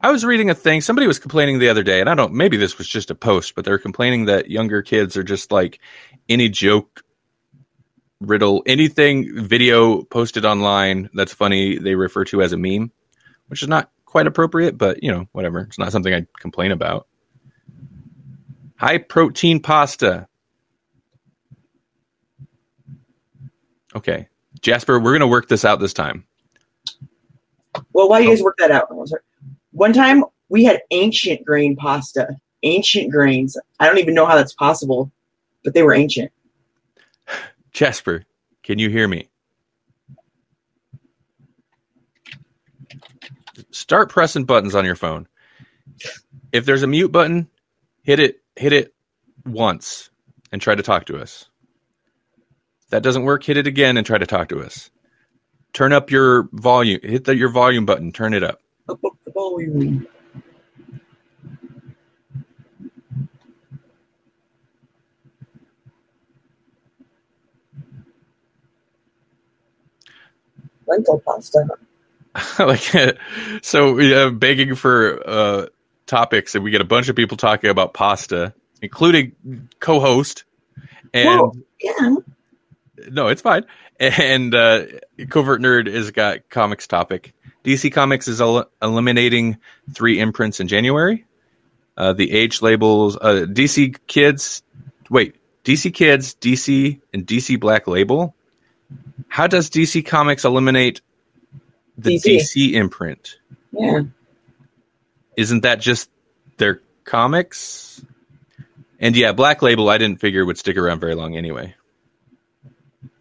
[0.00, 0.80] I was reading a thing.
[0.80, 2.34] Somebody was complaining the other day, and I don't.
[2.34, 5.80] Maybe this was just a post, but they're complaining that younger kids are just like
[6.28, 7.02] any joke,
[8.20, 11.78] riddle, anything video posted online that's funny.
[11.78, 12.92] They refer to as a meme,
[13.46, 15.60] which is not quite appropriate, but you know, whatever.
[15.60, 17.06] It's not something I'd complain about.
[18.84, 20.28] High protein pasta.
[23.96, 24.28] Okay,
[24.60, 26.26] Jasper, we're gonna work this out this time.
[27.94, 28.34] Well, why do you Oh.
[28.34, 28.88] guys work that out?
[28.90, 29.06] Oh.
[29.70, 32.36] One time we had ancient grain pasta.
[32.62, 33.56] Ancient grains.
[33.80, 35.10] I don't even know how that's possible,
[35.64, 36.30] but they were ancient.
[37.72, 38.26] Jasper,
[38.62, 39.30] can you hear me?
[43.70, 45.26] Start pressing buttons on your phone.
[46.52, 47.48] If there's a mute button,
[48.02, 48.94] hit it hit it
[49.44, 50.10] once
[50.52, 51.48] and try to talk to us.
[52.84, 54.90] If that doesn't work, hit it again and try to talk to us.
[55.72, 57.00] Turn up your volume.
[57.02, 58.12] Hit the, your volume button.
[58.12, 58.60] Turn it up.
[58.88, 60.06] Up, up the volume.
[70.86, 71.66] Lentil pasta.
[72.58, 73.18] like
[73.62, 75.66] so we uh, begging for uh
[76.06, 79.32] topics and we get a bunch of people talking about pasta including
[79.80, 80.44] co-host
[81.12, 82.16] And Well, yeah.
[83.10, 83.64] no, it's fine.
[84.00, 84.86] And uh,
[85.30, 87.32] Covert Nerd has got comics topic.
[87.64, 89.58] DC Comics is el- eliminating
[89.94, 91.24] three imprints in January.
[91.96, 94.62] Uh, the age labels uh, DC Kids.
[95.08, 98.34] Wait, DC Kids, DC, and DC Black Label.
[99.28, 101.00] How does DC Comics eliminate
[101.96, 102.36] the DC.
[102.40, 103.38] DC imprint?
[103.70, 104.02] Yeah.
[105.36, 106.10] Isn't that just
[106.58, 108.04] their comics?
[108.98, 111.74] And yeah, Black Label, I didn't figure would stick around very long anyway.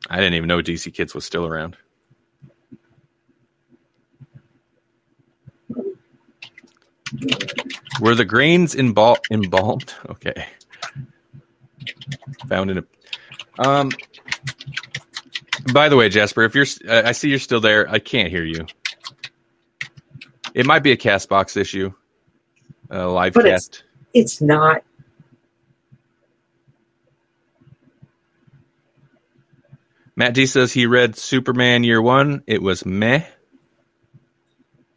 [0.09, 1.77] I didn't even know DC Kids was still around.
[7.99, 9.93] Were the grains embal- embalmed?
[10.09, 10.45] Okay.
[12.47, 12.83] Found in a.
[13.59, 13.91] Um.
[15.73, 17.89] By the way, Jasper, if you're, I see you're still there.
[17.89, 18.65] I can't hear you.
[20.53, 21.93] It might be a Castbox issue.
[22.91, 23.83] Uh, live But it's- cast.
[24.13, 24.83] It's not.
[30.15, 32.43] Matt D says he read Superman Year One.
[32.45, 33.23] It was meh.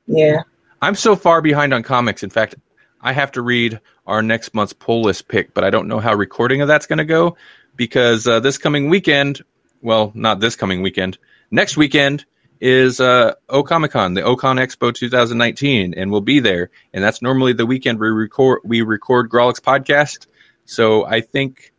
[0.07, 0.43] Yeah.
[0.83, 2.23] I'm so far behind on comics.
[2.23, 2.55] In fact,
[3.01, 6.15] I have to read our next month's pull list pick, but I don't know how
[6.15, 7.37] recording of that's going to go
[7.77, 9.43] because uh, this coming weekend,
[9.81, 11.19] well, not this coming weekend,
[11.51, 12.25] next weekend
[12.61, 16.71] is uh, O Comic Con, the Ocon Expo 2019, and we'll be there.
[16.93, 20.27] And that's normally the weekend we record we record Grawlix podcast.
[20.65, 21.73] So I think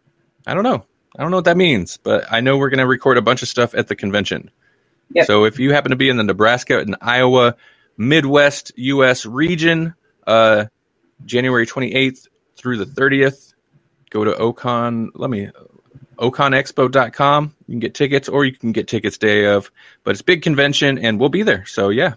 [0.46, 0.86] I don't know.
[1.18, 3.42] I don't know what that means, but I know we're going to record a bunch
[3.42, 4.52] of stuff at the convention.
[5.14, 5.26] Yep.
[5.26, 7.56] So if you happen to be in the Nebraska and Iowa
[7.98, 9.26] Midwest U.S.
[9.26, 9.96] region,
[10.28, 10.66] uh,
[11.26, 13.54] January 28th through the 30th.
[14.10, 15.10] Go to Ocon.
[15.16, 15.50] Let me
[16.18, 17.56] oconexpo.com.
[17.68, 19.72] You can get tickets, or you can get tickets day of.
[20.04, 21.66] But it's big convention, and we'll be there.
[21.66, 22.16] So yeah,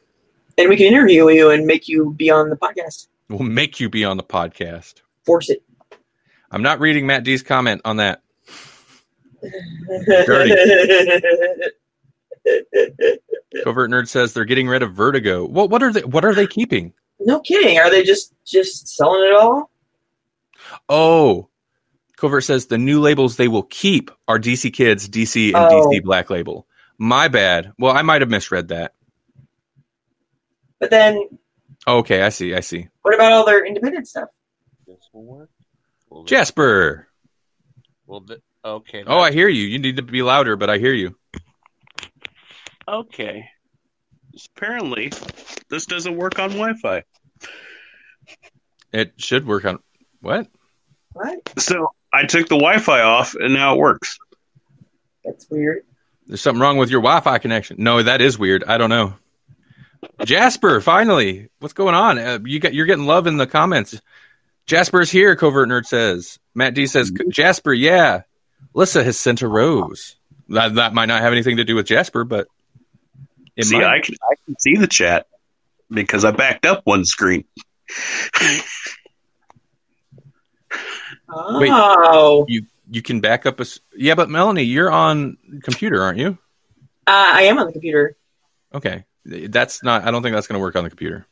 [0.58, 3.08] And we can interview you and make you be on the podcast.
[3.28, 5.02] we'll make you be on the podcast.
[5.24, 5.62] Force it.
[6.50, 8.22] I'm not reading Matt D's comment on that.
[13.64, 15.44] Covert Nerd says they're getting rid of Vertigo.
[15.46, 16.02] Well, what are they?
[16.02, 16.92] What are they keeping?
[17.22, 17.78] no kidding.
[17.78, 19.70] Are they just just selling it all?
[20.88, 21.48] Oh,
[22.20, 25.88] Covert says the new labels they will keep are DC Kids, DC, and Oh.
[25.90, 26.66] DC Black Label.
[26.98, 27.72] My bad.
[27.78, 28.92] Well, I might have misread that.
[30.78, 31.28] But then,
[31.88, 32.54] Okay, I see.
[32.54, 32.88] I see.
[33.00, 34.28] what about all their independent stuff?
[34.86, 35.50] This will work.
[36.10, 37.08] Will Jasper.
[38.06, 39.02] will thi- okay.
[39.06, 39.62] Oh, I hear you.
[39.64, 41.16] You need to be louder, but I hear you.
[42.86, 43.48] Okay.
[44.56, 45.10] Apparently,
[45.70, 47.02] this doesn't work on Wi-Fi.
[48.92, 49.78] It should work on
[50.20, 50.48] what?
[51.14, 51.38] What?
[51.58, 54.18] So I took the Wi-Fi off, and now it works.
[55.24, 55.84] That's weird.
[56.26, 57.76] There's something wrong with your Wi-Fi connection.
[57.80, 58.64] No, that is weird.
[58.64, 59.14] I don't know.
[60.24, 62.18] Jasper, finally, what's going on?
[62.18, 64.00] Uh, you got you're getting love in the comments.
[64.66, 65.36] Jasper's here.
[65.36, 66.38] Covert Nerd says.
[66.54, 67.72] Matt D says Jasper.
[67.72, 68.22] Yeah,
[68.74, 70.16] Lissa has sent a rose.
[70.48, 72.48] That that might not have anything to do with Jasper, but
[73.56, 73.84] it see, might.
[73.84, 75.26] I can I can see the chat
[75.90, 77.44] because I backed up one screen.
[81.58, 81.70] Wait.
[81.72, 86.18] Oh, you you can back up a s- yeah, but Melanie, you're on computer, aren't
[86.18, 86.38] you?
[87.06, 88.16] uh, I am on the computer.
[88.74, 90.04] Okay, that's not.
[90.04, 91.26] I don't think that's going to work on the computer.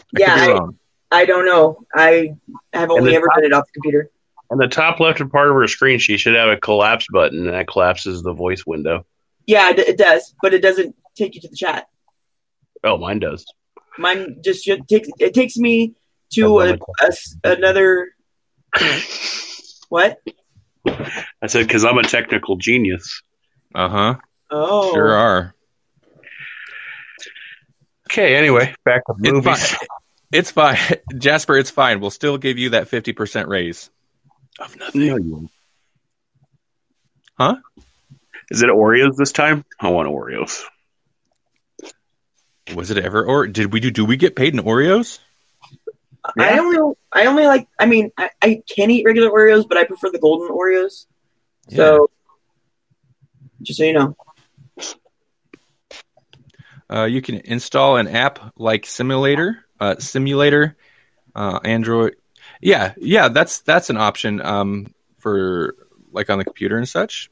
[0.00, 0.78] I Yeah, could be I- wrong.
[1.12, 1.80] I don't know.
[1.92, 2.34] I
[2.72, 4.10] have only ever top- done it off the computer.
[4.50, 7.54] On the top left part of her screen, she should have a collapse button, and
[7.54, 9.04] that collapses the voice window.
[9.46, 11.88] Yeah, it, it does, but it doesn't take you to the chat.
[12.84, 13.44] Oh, mine does.
[13.98, 15.94] Mine just should- takes it takes me
[16.34, 18.10] to a, a s- another
[19.88, 20.20] what?
[20.86, 23.22] I said because I'm a technical genius.
[23.74, 24.14] Uh huh.
[24.50, 25.54] Oh, Sure are.
[28.10, 29.66] Okay, anyway, back to It's movies.
[29.68, 29.88] fine.
[30.32, 30.78] It's fine,
[31.18, 31.56] Jasper.
[31.56, 32.00] It's fine.
[32.00, 33.90] We'll still give you that fifty percent raise.
[34.58, 35.06] Of nothing.
[35.06, 35.50] No, you won't.
[37.38, 37.56] Huh?
[38.50, 39.64] Is it Oreos this time?
[39.78, 40.62] I want Oreos.
[42.74, 43.90] Was it ever or did we do?
[43.90, 45.18] Do we get paid in Oreos?
[46.38, 47.68] I only I only like.
[47.78, 51.06] I mean, I, I can eat regular Oreos, but I prefer the golden Oreos.
[51.68, 52.10] So,
[53.62, 54.16] just so you know,
[56.90, 60.76] Uh, you can install an app like Simulator, uh, Simulator,
[61.36, 62.16] uh, Android.
[62.60, 65.76] Yeah, yeah, that's that's an option um, for
[66.10, 67.30] like on the computer and such.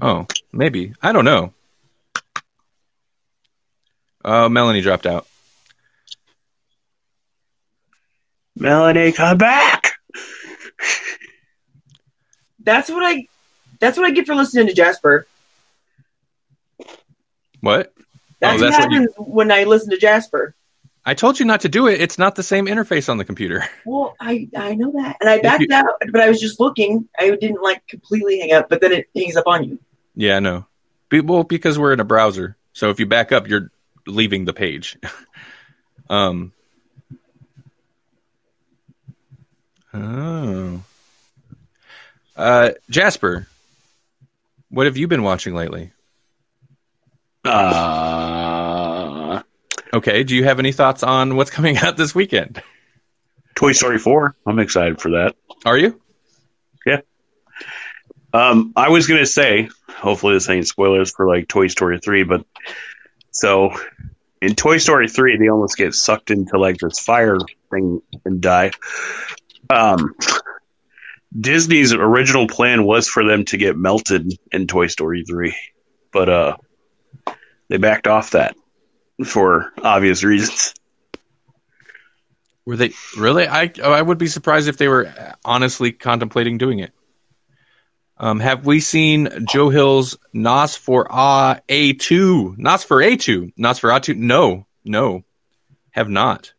[0.00, 1.52] Oh, maybe I don't know.
[4.24, 5.28] Oh, Melanie dropped out.
[8.60, 9.92] Melanie, come back.
[12.60, 13.26] that's what I
[13.80, 15.26] that's what I get for listening to Jasper.
[17.60, 17.92] What?
[18.40, 20.54] That's, Oh, what that's what you- happens when I listen to Jasper.
[21.04, 22.00] I told you not to do it.
[22.00, 23.64] It's not the same interface on the computer.
[23.86, 27.08] Well, I I know that, and I backed you- out, but I was just looking.
[27.18, 29.78] I didn't like completely hang up, but then it hangs up on you.
[30.14, 30.66] Yeah, no.
[31.08, 33.70] Be, well, because we're in a browser, so if you back up, you're
[34.06, 34.98] leaving the page.
[36.10, 36.52] um.
[39.94, 40.82] Oh.
[42.36, 43.46] Uh, Jasper,
[44.70, 45.92] what have you been watching lately?
[47.44, 49.42] Uh,
[49.92, 52.62] Okay, do you have any thoughts on what's coming out this weekend?
[53.54, 54.36] Toy Story 4.
[54.46, 55.34] I'm excited for that.
[55.64, 56.00] Are you?
[56.86, 57.00] Yeah.
[58.32, 62.44] Um, I was gonna say, hopefully this ain't spoilers for like Toy Story 3, but
[63.30, 63.72] so
[64.42, 67.38] in Toy Story 3, they almost get sucked into like this fire
[67.70, 68.70] thing and die.
[69.70, 70.14] Um,
[71.38, 75.56] Disney's original plan was for them to get melted in Toy Story 3,
[76.12, 76.56] but uh,
[77.68, 78.56] they backed off that
[79.24, 80.74] for obvious reasons.
[82.64, 83.46] Were they really?
[83.48, 85.10] I I would be surprised if they were
[85.44, 86.92] honestly contemplating doing it.
[88.18, 91.06] Um, have we seen Joe Hill's Nos for
[91.68, 92.56] A two?
[92.58, 93.54] NOS4A2?
[93.56, 94.14] Nos for A two?
[94.14, 95.24] No, no,
[95.92, 96.52] have not.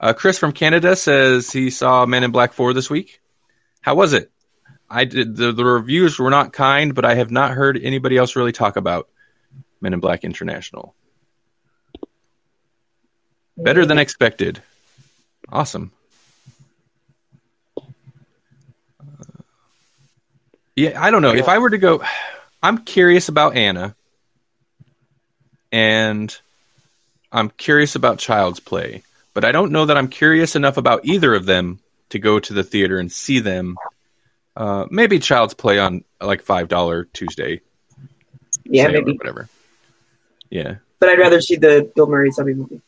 [0.00, 3.20] Uh, Chris from Canada says he saw Men in Black four this week.
[3.82, 4.30] How was it?
[4.88, 8.34] I did the, the reviews were not kind, but I have not heard anybody else
[8.34, 9.08] really talk about
[9.80, 10.94] Men in Black International.
[13.56, 14.62] Better than expected.
[15.50, 15.92] Awesome.
[20.74, 21.34] Yeah, I don't know.
[21.34, 22.02] If I were to go,
[22.62, 23.94] I'm curious about Anna,
[25.70, 26.34] and
[27.30, 29.02] I'm curious about Child's Play,
[29.40, 31.78] but I don't know that I'm curious enough about either of them
[32.10, 33.76] to go to the theater and see them.
[34.54, 37.62] Uh, maybe Child's Play on like five dollar Tuesday,
[38.64, 39.16] Yeah, maybe.
[39.16, 39.48] whatever.
[40.50, 42.82] Yeah, But I'd rather see the Bill Murray zombie movie.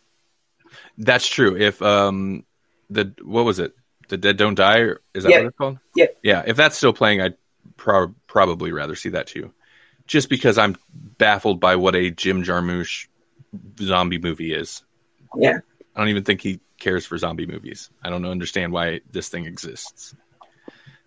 [0.99, 1.57] that's true.
[1.57, 2.45] If um,
[2.91, 3.75] the what was it?
[4.09, 4.89] The Dead Don't Die?
[5.15, 5.41] Is that Yep.
[5.41, 5.79] what it's called?
[5.97, 6.19] Yep.
[6.23, 7.37] Yeah, if that's still playing, I'd
[7.79, 9.55] pro- probably rather see that too.
[10.07, 13.07] Just because I'm baffled by what a Jim Jarmusch
[13.81, 14.83] zombie movie is.
[15.35, 15.61] Yeah.
[15.95, 17.91] I don't even think he cares for zombie movies.
[18.03, 20.15] I don't understand why this thing exists.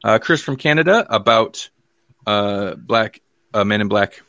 [0.03, 1.69] Uh, Chris from Canada about
[2.27, 3.21] uh, Black
[3.53, 4.21] uh, Men in Black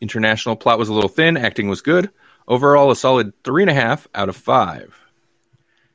[0.00, 0.56] International.
[0.56, 2.10] Plot was a little thin, acting was good.
[2.48, 4.96] Overall, a solid three and a half out of five.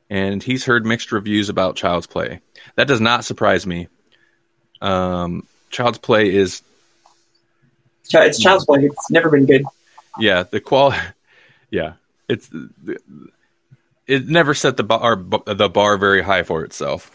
[0.09, 2.39] And he's heard mixed reviews about Child's Play.
[2.75, 3.87] That does not surprise me.
[4.81, 6.61] Um, Child's Play is
[8.13, 8.85] It's Child's Play.
[8.85, 9.63] It's never been good.
[10.19, 10.93] yeah the qual
[11.71, 11.93] yeah
[12.29, 12.49] it's
[14.07, 17.11] it never set the bar the bar very high for itself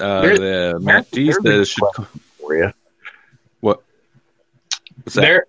[0.00, 2.06] uh, There's- the Matt D there's a says should
[2.40, 2.72] For you.
[3.60, 3.82] what
[5.02, 5.20] what's that?
[5.22, 5.46] There,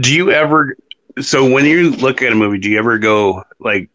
[0.00, 0.76] do you ever?
[1.20, 3.88] So when you look at a movie, do you ever go like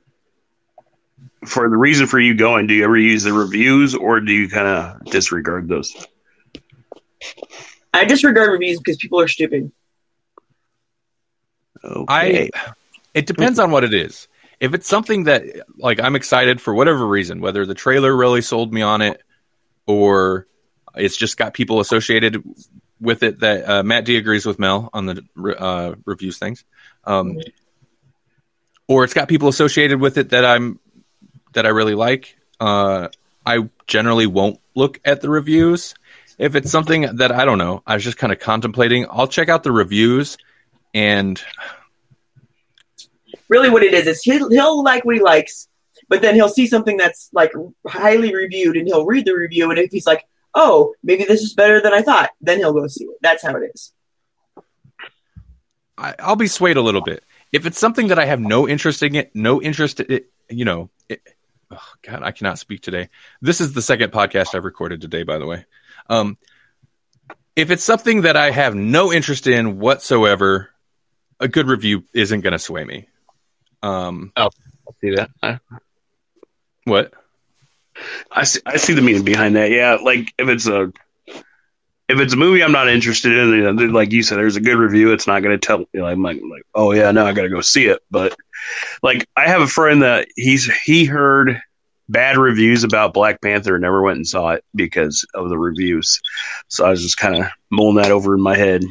[1.46, 2.68] for the reason for you going?
[2.68, 5.94] Do you ever use the reviews, or do you kind of disregard those?
[7.94, 9.72] I disregard reviews because people are stupid.
[11.84, 12.50] Okay.
[12.56, 12.74] I
[13.14, 14.28] it depends on what it is.
[14.60, 15.44] If it's something that
[15.78, 19.22] like I'm excited for whatever reason, whether the trailer really sold me on it
[19.88, 20.48] or
[20.96, 22.44] it's just got people associated
[23.00, 25.24] with it that uh, Matt D agrees with Mel on the
[25.58, 26.66] uh, reviews things,
[27.06, 27.38] um,
[28.88, 30.80] or it's got people associated with it that I'm
[31.54, 32.38] that I really like.
[32.60, 33.08] Uh,
[33.46, 35.96] I generally won't look at the reviews.
[36.38, 39.06] If it's something that I don't know, I was just kind of contemplating.
[39.10, 40.38] I'll check out the reviews
[40.94, 41.42] and
[43.50, 45.68] Really, what it is is he'll, he'll like what he likes,
[46.08, 47.52] but then he'll see something that's like
[47.86, 50.24] highly reviewed, and he'll read the review, and if he's like,
[50.54, 53.18] "Oh, maybe this is better than I thought," then he'll go see it.
[53.22, 53.92] That's how it is.
[55.98, 57.24] I, I'll be swayed a little bit.
[57.52, 60.64] If it's something that I have no interest in it, no interest in it, you
[60.64, 61.22] know, it,
[61.72, 63.10] oh God, I cannot speak today.
[63.42, 65.66] This is the second podcast I've recorded today, by the way.
[66.08, 66.38] Um,
[67.56, 70.70] if it's something that I have no interest in whatsoever,
[71.40, 73.08] a good review isn't going to sway me.
[73.82, 74.32] Um,
[75.02, 75.30] see that.
[75.42, 75.60] I,
[76.84, 77.14] what?
[78.32, 78.62] I see.
[78.66, 79.72] I see the meaning behind that.
[79.72, 80.92] Yeah, like if it's a
[82.10, 85.14] if it's a movie I'm not interested in, like you said, there's a good review.
[85.14, 85.80] It's not going to tell.
[85.94, 88.00] You know, I'm like, like, oh yeah, no, I got to go see it.
[88.10, 88.36] But
[89.04, 91.62] like, I have a friend that he's he heard
[92.10, 96.20] bad reviews about Black Panther and never went and saw it because of the reviews.
[96.68, 98.84] So I was just kind of mulling that over in my head.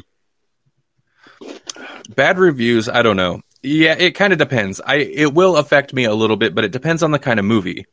[2.09, 3.43] Bad reviews, I don't know.
[3.63, 4.81] Yeah, it kind of depends.
[4.85, 7.45] I it will affect me a little bit, but it depends on the kind of
[7.47, 7.87] movie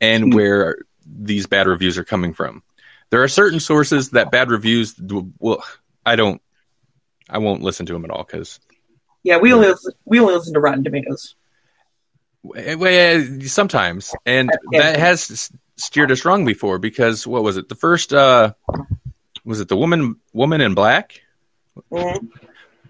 [0.00, 0.30] and Hmm.
[0.36, 2.62] where these bad reviews are coming from.
[3.10, 4.94] There are certain sources that bad reviews
[5.38, 5.62] well,
[6.04, 6.40] I don't
[7.28, 8.58] I won't listen to him at all because
[9.22, 11.34] Yeah, we only listen, we only listen to Rotten Tomatoes.
[13.46, 17.68] sometimes, and that has steered us wrong before because what was it?
[17.68, 18.54] The first uh,
[19.44, 21.20] was it the woman woman in black?
[21.92, 22.28] Mhm.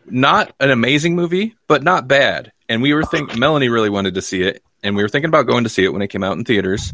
[0.09, 2.52] Not an amazing movie, but not bad.
[2.68, 5.46] And we were think Melanie really wanted to see it, and we were thinking about
[5.46, 6.92] going to see it when it came out in theaters.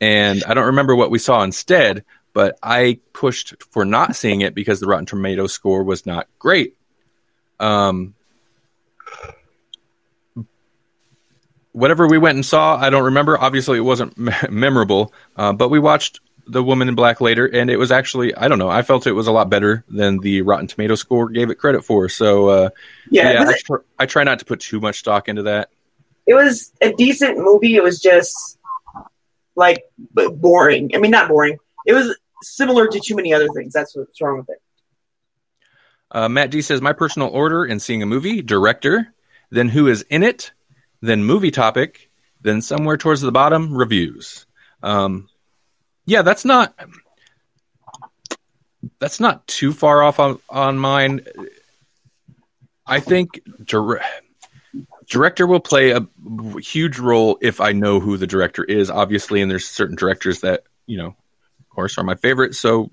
[0.00, 4.54] And I don't remember what we saw instead, but I pushed for not seeing it
[4.54, 6.76] because the Rotten Tomato score was not great.
[7.58, 8.14] Um,
[11.72, 13.38] whatever we went and saw, I don't remember.
[13.38, 17.70] Obviously, it wasn't me- memorable, uh, but we watched The Woman in Black later, and
[17.70, 20.42] it was actually, I don't know, I felt it was a lot better than the
[20.42, 22.08] Rotten Tomato score gave it credit for.
[22.08, 22.70] So, uh,
[23.10, 25.70] Yeah, yeah, I, tr- I try not to put too much stock into that.
[26.26, 27.74] it was a decent movie.
[27.74, 28.58] It was just
[29.56, 29.84] like
[30.14, 30.92] b- boring.
[30.94, 31.58] I mean, not boring.
[31.84, 33.72] It was similar to too many other things.
[33.72, 34.62] That's what's wrong with it.
[36.10, 39.12] Uh, Matt D says, My personal order in seeing a movie, director,
[39.50, 40.52] then who is in it,
[41.00, 44.46] then movie topic, then somewhere towards the bottom, reviews.
[44.82, 45.28] Um,
[46.06, 46.74] yeah, that's not.
[48.98, 51.26] That's not too far off on, on mine.
[52.86, 54.00] I think dir-
[55.08, 56.06] director will play a
[56.60, 60.62] huge role if I know who the director is, obviously, and there's certain directors that,
[60.86, 62.54] you know, of course, are my favorite.
[62.54, 62.90] So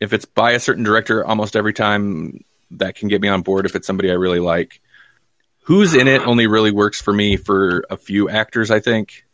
[0.00, 3.66] if it's by a certain director almost every time that can get me on board
[3.66, 4.80] if it's somebody I really like.
[5.64, 9.24] Who's in it only really works for me for a few actors, I think.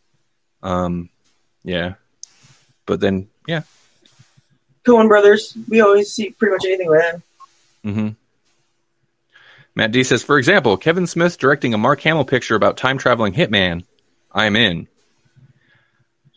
[0.63, 1.09] Um,
[1.63, 1.95] yeah,
[2.91, 3.61] but then yeah,
[4.83, 5.57] Coen Brothers.
[5.69, 7.23] We always see pretty much anything with them.
[7.83, 8.09] hmm
[9.75, 13.31] Matt D says, for example, Kevin Smith directing a Mark Hamill picture about time traveling
[13.31, 13.85] hitman.
[14.33, 14.89] I'm in.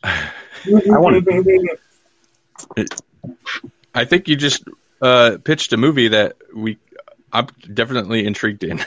[0.05, 0.31] I
[0.65, 1.27] want
[3.97, 4.63] I think you just
[5.03, 6.79] uh, pitched a movie that we
[7.33, 8.79] I'm definitely intrigued in.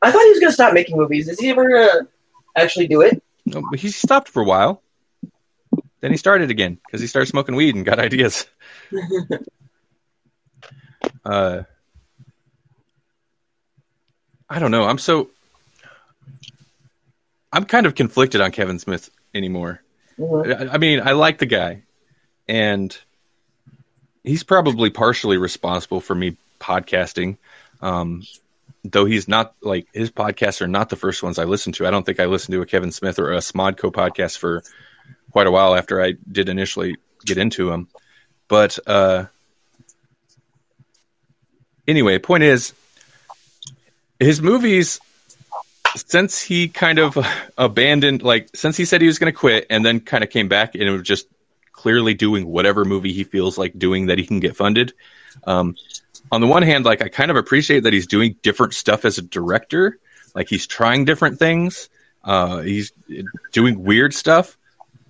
[0.00, 1.28] I thought he was going to stop making movies.
[1.28, 2.08] Is he ever going to
[2.56, 3.22] actually do it?
[3.54, 4.82] No, but he stopped for a while.
[6.00, 8.46] Then he started again because he started smoking weed and got ideas.
[11.24, 11.62] uh,
[14.48, 14.84] I don't know.
[14.84, 15.30] I'm so.
[17.52, 19.82] I'm kind of conflicted on Kevin Smith anymore.
[20.18, 20.70] Mhm.
[20.70, 21.82] I, I mean, I like the guy,
[22.48, 22.96] and
[24.24, 27.38] he's probably partially responsible for me podcasting.
[27.80, 28.22] Um,
[28.84, 31.86] though he's not like his podcasts are not the first ones I listen to.
[31.86, 34.62] I don't think I listened to a Kevin Smith or a Smodco podcast for
[35.30, 37.88] quite a while after I did initially get into him.
[38.46, 39.26] But uh,
[41.86, 42.72] anyway, point is,
[44.18, 45.00] his movies
[45.96, 47.16] since he kind of
[47.56, 50.48] abandoned like since he said he was going to quit and then kind of came
[50.48, 51.26] back and it was just
[51.72, 54.92] clearly doing whatever movie he feels like doing that he can get funded
[55.44, 55.76] um,
[56.30, 59.18] on the one hand like i kind of appreciate that he's doing different stuff as
[59.18, 59.98] a director.
[60.34, 61.88] Like he's trying different things.
[62.22, 62.92] Uh, he's
[63.52, 64.56] doing weird stuff.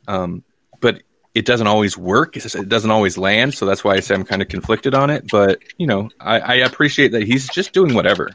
[0.07, 0.45] Um,
[0.81, 1.03] but
[1.35, 2.37] it doesn't always work.
[2.37, 3.55] It doesn't always land.
[3.55, 5.31] So that's why i say i'm kind of conflicted on it.
[5.31, 8.31] But you know I, I appreciate that he's just doing whatever.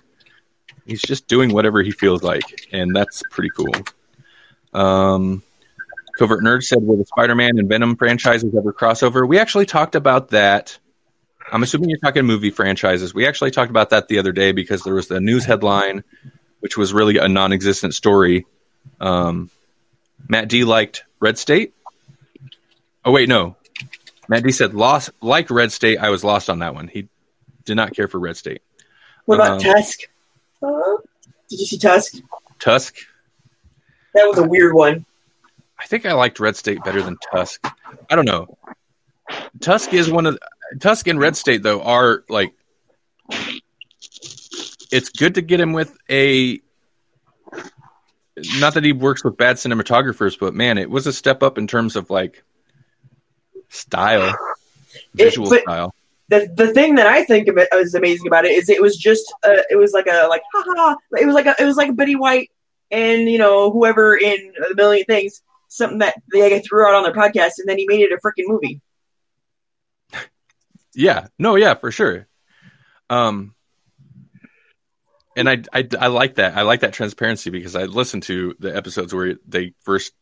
[0.86, 3.74] He's just doing whatever he feels like, and that's pretty cool.
[4.74, 5.42] Um,
[6.18, 10.30] Covert Nerd said, "Will the Spider-Man and Venom franchises ever crossover?" We actually talked about
[10.30, 10.78] that.
[11.54, 13.14] I'm assuming you're talking movie franchises.
[13.14, 16.04] We actually talked about that the other day because there was the news headline,
[16.62, 18.48] which was really a non-existent story.
[19.00, 19.52] Um,
[20.28, 21.76] Matt D liked Red State.
[23.06, 23.56] Oh wait, no.
[24.28, 26.00] Matt D said lost like Red State.
[26.00, 26.88] I was lost on that one.
[26.88, 27.08] He
[27.66, 28.64] did not care for Red State.
[29.26, 30.00] What about Um, Tusk?
[30.62, 30.98] Uh,
[31.50, 32.16] did you see Tusk?
[32.60, 32.96] Tusk.
[34.16, 35.06] That was a weird one.
[35.80, 37.64] I think I liked Red State better than Tusk.
[38.10, 38.58] I don't know.
[39.60, 40.40] Tusk is one of
[40.80, 42.54] Tusk and Red State though are like
[44.92, 46.62] it's good to get him with a
[48.60, 51.68] not that he works with bad cinematographers, but man, it was a step up in
[51.68, 52.44] terms of like
[53.70, 54.36] style,
[55.14, 55.96] visual but- style.
[56.30, 58.96] The the thing that I think of it was amazing about it is it was
[58.98, 61.76] just uh, it was like a like ha ha it was like a it was
[61.76, 62.50] like Betty White
[62.90, 67.14] and you know whoever in a million things something that they threw out on their
[67.14, 68.80] podcast and then he made it a freaking movie.
[70.96, 72.28] Yeah, no, yeah, for sure.
[73.10, 73.56] Um,
[75.36, 76.56] and I, I, I like that.
[76.58, 80.14] I like that transparency because I listened to the episodes where they first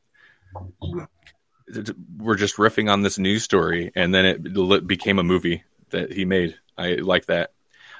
[2.18, 6.26] were just riffing on this news story, and then it became a movie that he
[6.26, 6.56] made.
[6.78, 7.52] I like that.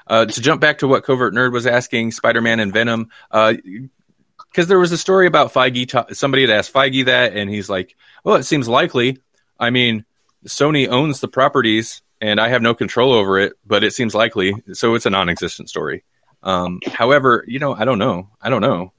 [0.06, 4.78] Uh, to jump back to what Covert Nerd was asking, Spider-Man and Venom, because there
[4.78, 5.88] was a story about Feige.
[5.88, 9.18] Ta- somebody had asked Feige that, and he's like, "Well, it seems likely.
[9.58, 10.04] I mean,
[10.46, 14.54] Sony owns the properties." And I have no control over it, but it seems likely.
[14.72, 16.04] So it's a non-existent story.
[16.42, 18.28] Um, however, you know, I don't know.
[18.40, 18.92] I don't know.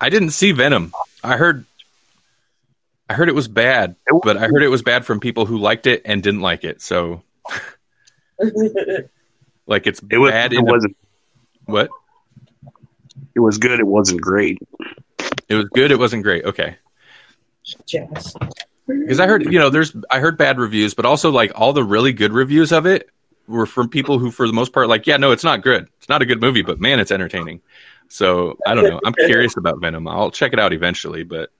[0.00, 0.92] I didn't see Venom.
[1.24, 1.64] I heard
[3.08, 5.86] I heard it was bad, but I heard it was bad from people who liked
[5.86, 6.82] it and didn't like it.
[6.82, 7.22] So
[9.66, 10.30] like it's It was.
[10.32, 10.96] bad It wasn't.
[11.64, 11.88] what?
[13.34, 13.78] It was good.
[13.80, 14.58] It wasn't great.
[15.48, 16.44] It was good, it wasn't great.
[16.44, 16.76] Okay.
[17.86, 18.34] Jazz.
[18.86, 21.84] Because I heard, you know, there's I heard bad reviews, but also like all the
[21.84, 23.10] really good reviews of it
[23.48, 25.88] were from people who for the most part like, yeah, no, it's not good.
[25.98, 27.60] It's not a good movie, but man, it's entertaining.
[28.08, 29.00] So, I don't know.
[29.04, 30.06] I'm curious about Venom.
[30.06, 31.50] I'll check it out eventually, but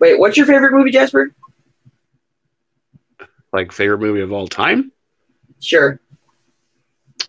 [0.00, 1.34] Wait, what's your favorite movie, Jasper?
[3.52, 4.92] Like favorite movie of all time.
[5.60, 6.00] Sure.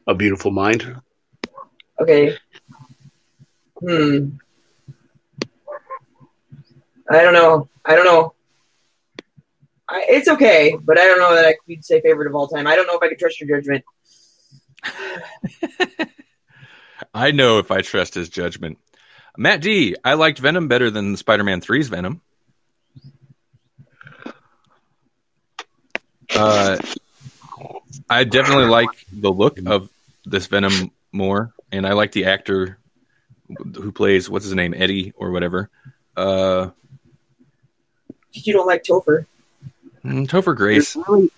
[0.07, 1.01] A Beautiful Mind.
[1.99, 2.37] Okay.
[3.79, 4.29] Hmm.
[7.09, 7.67] I don't know.
[7.85, 8.33] I don't know.
[9.89, 12.67] I, it's okay, but I don't know that I could say favorite of all time.
[12.67, 13.83] I don't know if I could trust your judgment.
[17.13, 18.77] I know if I trust his judgment.
[19.37, 22.21] Matt D, I liked Venom better than Spider-Man 3's Venom.
[26.35, 26.77] Uh,
[28.09, 29.89] I definitely like the look of
[30.25, 32.77] this Venom more, and I like the actor
[33.47, 35.69] who plays what's his name, Eddie or whatever.
[36.15, 36.69] Uh,
[38.33, 39.25] You don't like Topher.
[40.03, 40.93] Mm, Topher Grace.
[40.93, 41.31] There's really,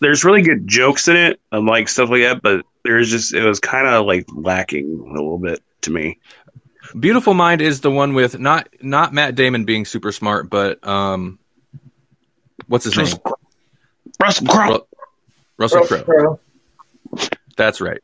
[0.00, 2.42] there's really good jokes in it, and like stuff like that.
[2.42, 6.18] But there's just it was kind of like lacking a little bit to me.
[6.98, 11.38] Beautiful Mind is the one with not not Matt Damon being super smart, but um,
[12.66, 13.06] what's his name?
[14.20, 14.86] Russell Crowe.
[15.58, 16.40] Russell Russell Crowe.
[17.12, 17.28] Crowe.
[17.56, 18.00] That's right.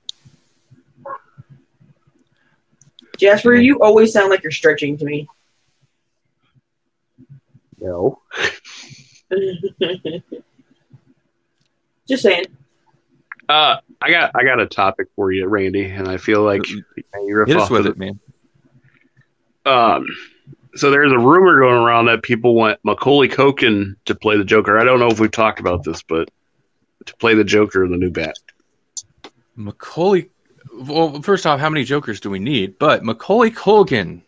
[3.18, 5.28] Jasper, you always sound like you're stretching to me.
[7.80, 8.20] No.
[12.08, 12.44] Just saying.
[13.48, 16.62] Uh, I got I got a topic for you, Randy, and I feel like
[17.26, 18.18] you're Hit us with it, man.
[19.66, 20.06] Um,
[20.74, 24.78] so there's a rumor going around that people want Macaulay Culkin to play the Joker.
[24.78, 26.30] I don't know if we've talked about this, but
[27.06, 28.34] to play the Joker in the new Bat.
[29.56, 30.28] Macaulay.
[30.72, 32.78] Well, first off, how many Jokers do we need?
[32.78, 34.22] But Macaulay Culkin.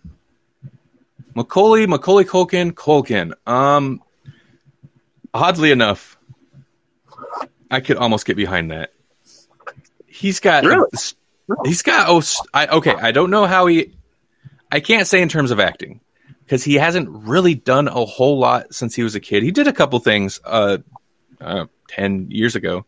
[1.34, 3.34] Macaulay, Macaulay Culkin, Culkin.
[3.46, 4.02] Um,
[5.36, 6.16] oddly enough,
[7.70, 8.92] I could almost get behind that.
[10.06, 10.64] He's got.
[10.64, 10.88] Really?
[11.64, 12.06] He's got.
[12.08, 12.22] Oh,
[12.52, 12.94] I, okay.
[12.94, 13.92] I don't know how he.
[14.70, 16.00] I can't say in terms of acting
[16.44, 19.42] because he hasn't really done a whole lot since he was a kid.
[19.42, 20.78] He did a couple things uh,
[21.40, 22.84] uh, 10 years ago,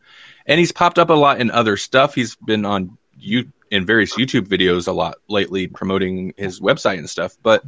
[0.46, 2.14] and he's popped up a lot in other stuff.
[2.14, 7.10] He's been on you in various YouTube videos a lot lately promoting his website and
[7.10, 7.36] stuff.
[7.42, 7.62] But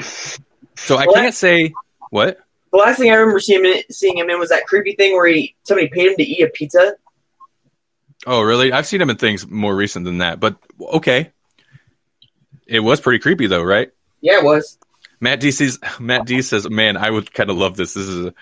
[0.00, 1.14] so I What?
[1.14, 1.72] can't say
[2.10, 2.38] what.
[2.76, 5.26] The last thing I remember seeing him, seeing him in was that creepy thing where
[5.26, 6.96] he somebody paid him to eat a pizza.
[8.26, 8.70] Oh, really?
[8.70, 11.32] I've seen him in things more recent than that, but okay.
[12.66, 13.92] It was pretty creepy though, right?
[14.20, 14.76] Yeah, it was.
[15.20, 17.94] Matt D says, Matt D says, "Man, I would kind of love this.
[17.94, 18.34] This is a,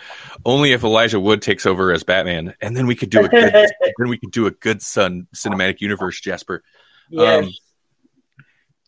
[0.45, 3.53] only if Elijah Wood takes over as Batman, and then we could do a good,
[3.99, 6.65] then we could do a good Son cinematic universe, Jasper."
[7.09, 7.35] Yeah.
[7.35, 7.51] Um,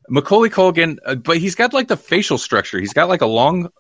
[0.09, 2.81] Macaulay Culkin, uh, but he's got like the facial structure.
[2.81, 3.71] He's got like a long,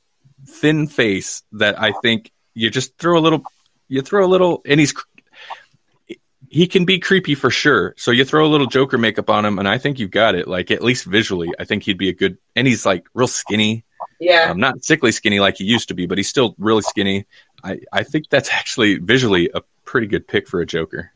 [0.46, 3.42] thin face that I think you just throw a little,
[3.88, 4.94] you throw a little, and he's
[6.48, 7.94] he can be creepy for sure.
[7.96, 10.48] So you throw a little Joker makeup on him, and I think you've got it.
[10.48, 12.38] Like at least visually, I think he'd be a good.
[12.54, 13.84] And he's like real skinny,
[14.20, 14.50] yeah.
[14.50, 17.26] um, not sickly skinny like he used to be, but he's still really skinny.
[17.62, 21.12] I I think that's actually visually a pretty good pick for a Joker.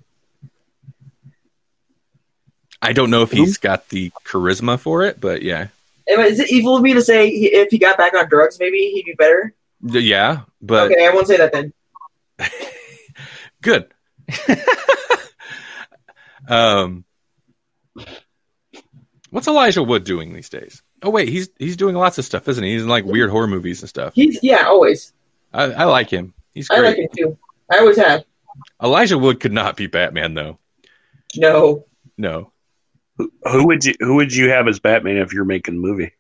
[2.82, 5.68] I don't know if he's got the charisma for it, but yeah,
[6.06, 8.90] Is it evil of me to say he, if he got back on drugs, maybe
[8.94, 9.54] he'd be better?
[9.82, 11.72] yeah, but okay, I won't say that then.
[13.62, 13.92] good.
[16.48, 17.04] um,
[19.30, 20.82] what's Elijah Wood doing these days?
[21.02, 22.72] Oh wait, he's he's doing lots of stuff, isn't he?
[22.72, 24.14] He's in like weird horror movies and stuff.
[24.14, 25.12] He's yeah, always.
[25.52, 26.34] I, I like him.
[26.54, 26.80] He's great.
[26.80, 27.38] I like him too.
[27.70, 28.24] I always have.
[28.82, 30.58] Elijah Wood could not be Batman though.
[31.36, 31.86] No.
[32.18, 32.52] No.
[33.50, 36.12] Who would you Who would you have as Batman if you're making a movie?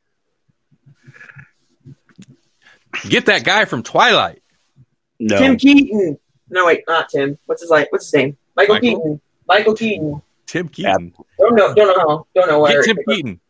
[3.08, 4.42] Get that guy from Twilight.
[5.18, 6.18] No, Tim Keaton.
[6.48, 7.38] No, wait, not Tim.
[7.46, 7.92] What's his like?
[7.92, 8.36] What's his name?
[8.56, 8.88] Michael, Michael?
[9.00, 9.20] Keaton.
[9.48, 10.22] Michael Keaton.
[10.46, 11.14] Tim Keaton.
[11.38, 11.74] Don't know.
[11.74, 12.26] Don't know.
[12.34, 12.82] Don't know where.
[12.82, 13.40] Get Tim Keaton.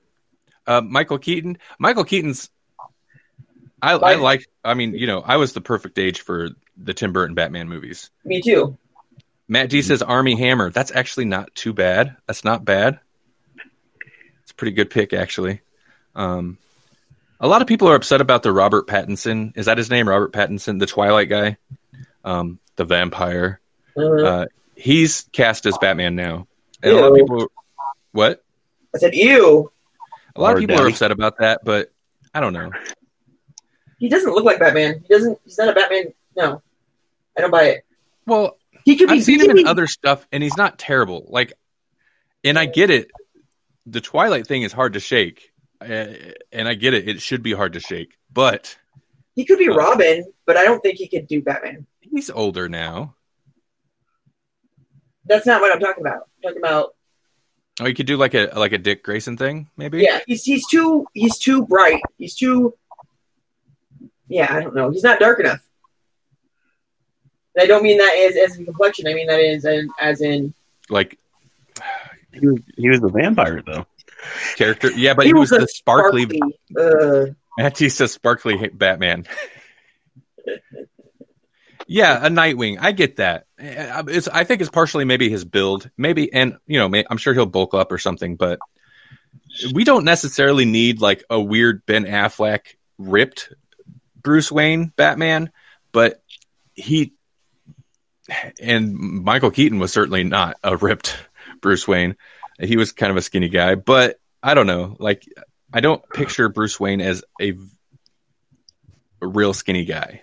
[0.66, 1.58] Uh, Michael Keaton.
[1.78, 2.50] Michael Keaton's.
[3.80, 4.46] I, I Like- like.
[4.62, 8.10] I mean, you know, I was the perfect age for the Tim Burton Batman movies.
[8.24, 8.76] Me too.
[9.48, 10.70] Matt D says Armie Hammer.
[10.70, 12.16] That's actually not too bad.
[12.26, 13.00] That's not bad.
[14.50, 15.60] It's a pretty good pick, actually.
[16.16, 16.58] Um,
[17.38, 19.56] a lot of people are upset about the Robert Pattinson.
[19.56, 21.56] Is that his name, Robert Pattinson, the Twilight guy?
[22.24, 23.60] um, the vampire.
[23.96, 26.48] Uh, Uh, he's cast as Batman now,
[26.82, 27.46] and a lot of people.
[28.10, 28.42] What?
[28.92, 29.70] I said, ew.
[30.34, 31.92] A lot of Or people are upset about that, but
[32.34, 32.72] I don't know.
[33.98, 35.04] He doesn't look like Batman.
[35.06, 35.38] He doesn't.
[35.44, 36.12] He's not a Batman.
[36.36, 36.60] No,
[37.38, 37.84] I don't buy it.
[38.26, 39.14] Well, He could be.
[39.18, 41.26] I've seen him could in be- other stuff, and he's not terrible.
[41.28, 41.52] Like,
[42.44, 43.10] and I get it.
[43.90, 46.06] The Twilight thing is hard to shake, uh,
[46.52, 47.08] and I get it.
[47.08, 48.76] It should be hard to shake, but
[49.34, 51.86] He could be Robin, but I don't think he could do Batman.
[52.00, 53.14] he's older now.
[55.26, 56.28] That's not what I'm talking about.
[56.36, 56.94] I'm talking about
[57.80, 60.02] Oh, you could do like a like a Dick Grayson thing, maybe.
[60.02, 60.20] yeah.
[60.26, 62.02] He's he's too he's too bright.
[62.18, 62.74] He's too
[64.28, 64.52] yeah.
[64.54, 64.90] I don't know.
[64.90, 65.60] He's not dark enough.
[67.54, 69.06] And I don't mean that as as in complexion.
[69.08, 70.52] I mean that is as, as in
[70.90, 71.18] Like
[72.32, 73.86] He was, he was the vampire though.
[74.56, 74.90] character.
[74.92, 76.28] Yeah, but he, was, a the sparkly.
[76.78, 77.26] Uh,
[77.58, 79.26] Matt D says sparkly Batman.
[81.86, 82.78] yeah, a Nightwing.
[82.80, 83.46] I get that.
[83.58, 87.16] Uh, It's, I think it's partially maybe his build, maybe, and you know, may, I'm
[87.16, 88.36] sure he'll bulk up or something.
[88.36, 88.58] But
[89.72, 92.60] we don't necessarily need like a weird Ben Affleck
[92.98, 93.52] ripped
[94.22, 95.50] Bruce Wayne Batman,
[95.92, 96.22] but
[96.74, 97.12] he
[98.60, 101.16] and Michael Keaton was certainly not a ripped
[101.60, 102.16] Bruce Wayne.
[102.58, 104.96] He was kind of a skinny guy, but I don't know.
[104.98, 105.24] Like,
[105.72, 107.54] I don't picture Bruce Wayne as a,
[109.22, 110.22] a real skinny guy.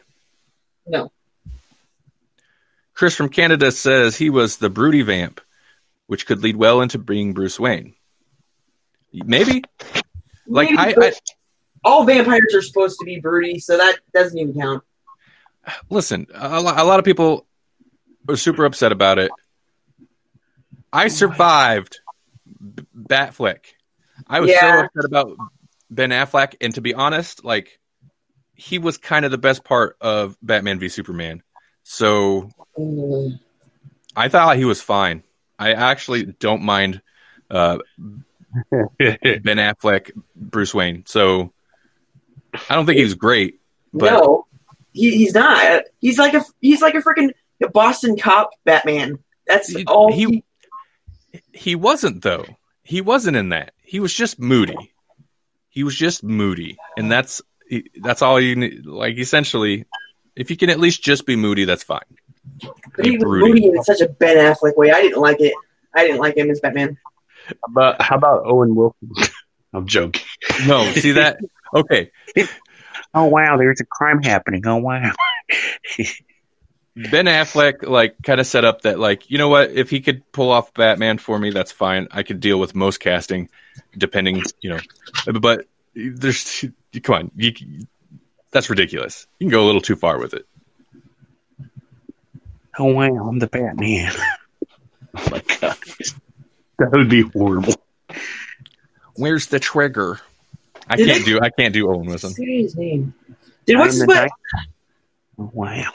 [0.86, 1.12] no.
[2.94, 5.40] Chris from Canada says he was the broody vamp,
[6.08, 7.94] which could lead well into being Bruce Wayne.
[9.14, 9.64] Maybe.
[10.48, 11.12] Like Maybe, I, I
[11.84, 14.84] all vampires are supposed to be broody, so that doesn't even count.
[15.92, 16.26] listen.
[16.34, 17.46] A, lo- a lot of people
[18.28, 19.32] are super upset about it.
[20.98, 22.00] I survived
[22.76, 23.60] B- Batfleck.
[24.28, 25.38] I was so upset about
[25.90, 27.80] Ben Affleck, and to be honest, like
[28.56, 31.44] he was kind of the best part of Batman v Superman.
[31.84, 32.50] So.
[34.16, 35.24] I thought he was fine.
[35.60, 37.02] I actually don't mind
[37.52, 37.78] uh,
[38.68, 41.04] Ben Affleck, Bruce Wayne.
[41.06, 41.54] So
[42.70, 43.60] I don't think he was great.
[43.94, 44.48] But no,
[44.92, 45.84] he, he's not.
[46.00, 47.32] He's like a he's like a freaking
[47.74, 49.20] Boston cop Batman.
[49.46, 50.44] That's He- all he- he,
[51.54, 52.46] he wasn't though.
[52.84, 53.74] He wasn't in that.
[53.82, 54.94] He was just moody.
[55.70, 57.42] He was just moody, and that's
[58.02, 58.86] that's all you need.
[58.86, 59.86] Like essentially,
[60.36, 62.00] if you can at least just be moody, that's fine.
[62.96, 64.92] But he was moody in such a Ben Affleck way.
[64.92, 65.54] I didn't like it.
[65.94, 66.98] I didn't like him as Batman.
[67.70, 69.12] But how about Owen Wilson?
[69.74, 70.24] I'm joking.
[70.66, 71.40] No, see that?
[71.76, 72.12] Okay,
[73.14, 74.66] Oh wow, there's a crime happening.
[74.66, 75.12] Oh wow.
[77.12, 80.30] Ben Affleck like kind of set up that like you know what if he could
[80.32, 83.50] pull off Batman for me that's fine I could deal with most casting
[83.96, 84.80] depending you know
[85.40, 86.66] but there's
[87.04, 87.54] come on you,
[88.52, 90.46] that's ridiculous you can go a little too far with it
[92.80, 94.12] oh wow, I'm the Batman.
[95.16, 95.78] oh my god,
[96.80, 97.74] that would be horrible.
[99.16, 100.20] where's the trigger
[100.90, 103.14] I Did can't I- do I can't do Owen Wilson Say his name.
[103.66, 104.16] Did what's the what?
[104.16, 104.32] Night-
[105.40, 105.92] Oh wow.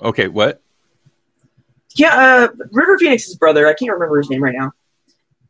[0.00, 0.60] Okay what
[1.96, 3.66] Yeah, uh, River Phoenix's brother.
[3.66, 4.72] I can't remember his name right now.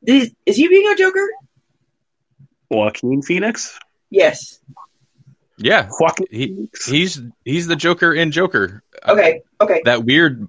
[0.06, 1.26] Is, is he being a Joker?
[2.70, 3.78] Joaquin Phoenix.
[4.10, 4.58] Yes.
[5.58, 6.86] yeah Joaquin He- Phoenix.
[6.86, 9.42] he's he's the Joker in Joker Okay.
[9.60, 9.82] Okay.
[9.84, 10.48] that weird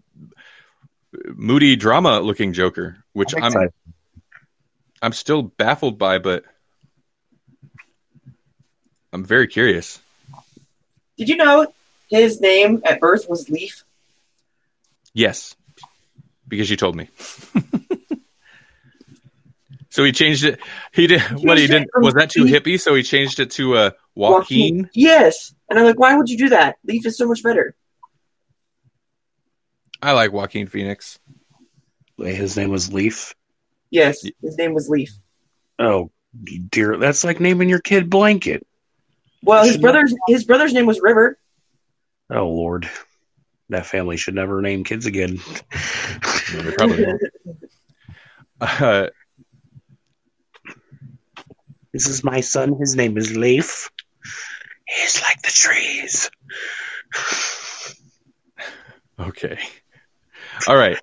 [1.35, 3.69] moody drama looking Joker which I'm I'm.
[5.01, 6.43] I'm still baffled by but
[9.11, 9.99] I'm very curious
[11.17, 11.67] Did you know
[12.19, 13.83] his name at birth was Leaf?
[15.13, 15.55] Yes,
[16.47, 17.09] because you told me.
[19.89, 20.59] so he changed it.
[20.93, 21.87] He did what he did.
[21.91, 22.79] from Was that too hippie?
[22.79, 24.89] So he changed it to uh, Joaquin.
[24.93, 25.53] Yes.
[25.69, 26.77] And I'm like, why would you do that?
[26.85, 27.75] Leaf is so much better.
[30.01, 31.19] I like Joaquin Phoenix.
[32.17, 33.35] Wait, his name was Leaf.
[33.89, 34.23] Yes.
[34.41, 35.11] His name was Leaf.
[35.79, 36.11] Oh
[36.69, 38.65] dear, that's like naming your kid Blanket.
[39.43, 41.37] Well, his Shouldn't- brother's his brother's name was River.
[42.31, 42.89] Oh lord,
[43.69, 45.39] that family should never name kids again.
[46.53, 47.21] No, they probably won't.
[48.59, 49.07] Uh,
[51.93, 52.77] This is my son.
[52.79, 53.89] His name is Leaf.
[54.87, 56.29] He's like the trees.
[59.19, 59.57] okay.
[60.67, 60.97] All right.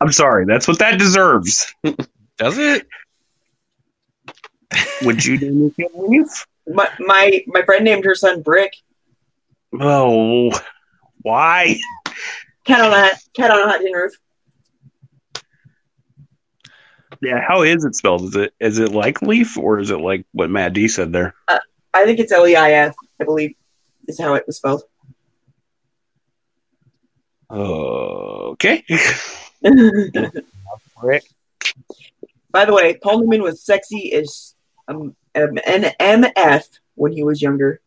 [0.00, 0.44] I'm sorry.
[0.46, 1.72] That's what that deserves.
[2.38, 2.86] Does it?
[5.02, 6.46] Would you name your kid Leaf?
[6.66, 8.72] My my my friend named her son Brick.
[9.80, 10.50] Oh,
[11.22, 11.78] why?
[12.64, 14.12] Cat on a cat on a hot tin roof.
[17.20, 18.22] Yeah, how is it spelled?
[18.22, 21.34] Is it is it like Leaf or is it like what Matt D said there?
[21.48, 22.94] I think it's L E I F.
[23.20, 23.54] I believe
[24.06, 24.82] is how it was spelled.
[27.50, 28.84] Okay.
[32.50, 34.54] By the way, Paul Newman was sexy as
[34.88, 36.64] um, um, an MF
[36.94, 37.80] when he was younger.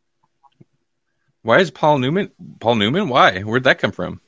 [1.47, 2.29] Why is Paul Newman?
[2.59, 3.07] Paul Newman?
[3.07, 3.39] Why?
[3.39, 4.19] Where'd that come from?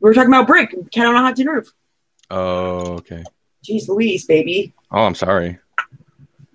[0.00, 1.70] We were talking about Brick, Cat on a Hot Tin Roof.
[2.30, 3.24] Oh, okay.
[3.62, 4.72] Jeez Louise, baby.
[4.90, 5.58] Oh, I'm sorry.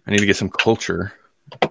[0.07, 1.13] I need to get some culture.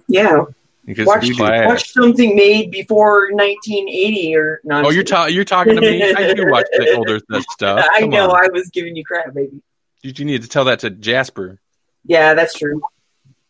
[0.07, 0.45] Yeah.
[0.85, 4.85] Because Watch, watch something made before 1980 or not.
[4.85, 6.01] Oh, you're, ta- you're talking to me?
[6.17, 7.19] I do watch the older
[7.49, 7.85] stuff.
[7.93, 8.31] I know.
[8.31, 8.45] on.
[8.45, 9.61] I was giving you crap, baby.
[10.03, 11.59] You, you need to tell that to Jasper.
[12.05, 12.81] Yeah, that's true.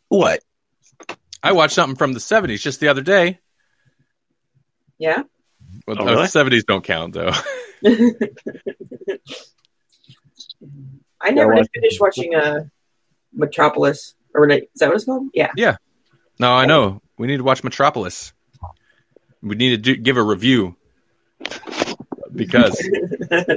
[0.08, 0.42] What?
[1.44, 3.38] I watched something from the 70s just the other day.
[5.02, 5.24] Yeah.
[5.88, 6.28] Well, Oh, the really?
[6.28, 7.32] 70s don't count, though.
[11.20, 12.66] I never Yeah, did finish watching uh,
[13.34, 14.14] Metropolis.
[14.36, 15.30] Or is that what it's called?
[15.34, 15.52] Yeah.
[15.58, 15.78] Yeah.
[16.40, 17.02] No, I know.
[17.18, 18.32] We need to watch Metropolis.
[19.42, 20.76] We need to do, give a review.
[22.34, 22.80] Because,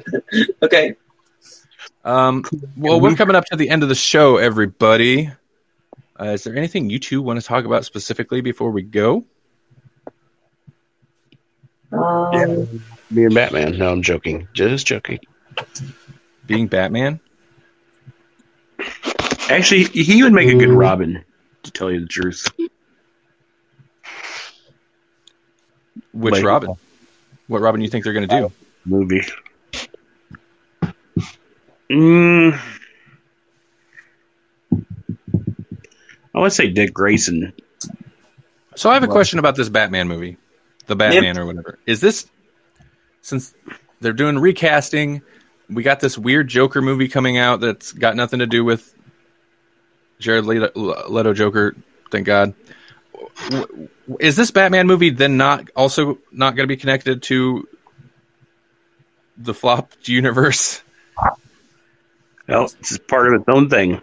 [0.62, 0.94] okay.
[2.04, 2.42] um,
[2.76, 5.30] well, we're coming up to the end of the show, everybody.
[6.18, 9.24] Uh, is there anything you two want to talk about specifically before we go?
[11.94, 13.78] Um, Me and Batman.
[13.78, 14.48] No, I'm joking.
[14.52, 15.20] Just joking.
[16.46, 17.20] Being Batman?
[19.48, 21.24] Actually, he would make a good Robin,
[21.62, 22.48] to tell you the truth.
[26.12, 26.74] Which Like- Robin?
[27.46, 28.52] What Robin you think they're going to do?
[28.86, 29.22] Movie.
[31.90, 32.58] Mm.
[36.34, 37.52] I would say Dick Grayson.
[38.76, 40.36] So I have a question about this Batman movie,
[40.86, 41.78] the Batman or whatever.
[41.86, 42.26] Is this
[43.22, 43.54] since
[44.00, 45.22] they're doing recasting?
[45.68, 48.94] We got this weird Joker movie coming out that's got nothing to do with
[50.18, 50.70] Jared Leto,
[51.08, 51.74] Leto Joker.
[52.10, 52.54] Thank God.
[54.20, 57.66] Is this Batman movie then not also not going to be connected to
[59.38, 60.82] the flopped universe?
[62.46, 64.02] Well, it's part of its own thing.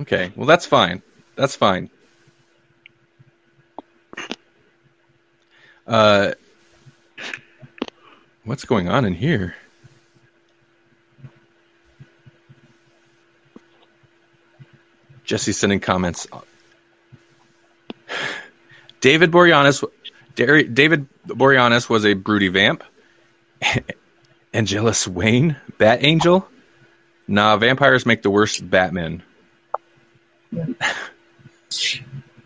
[0.00, 1.02] Okay, well that's fine.
[1.36, 1.90] That's fine.
[5.90, 6.34] Uh,
[8.44, 9.56] what's going on in here?
[15.24, 16.28] Jesse sending comments.
[19.00, 19.84] David Boreanaz,
[20.36, 22.84] David Boreanaz was a broody vamp.
[24.54, 26.48] Angelus Wayne, Bat Angel.
[27.26, 29.24] Nah, vampires make the worst Batman.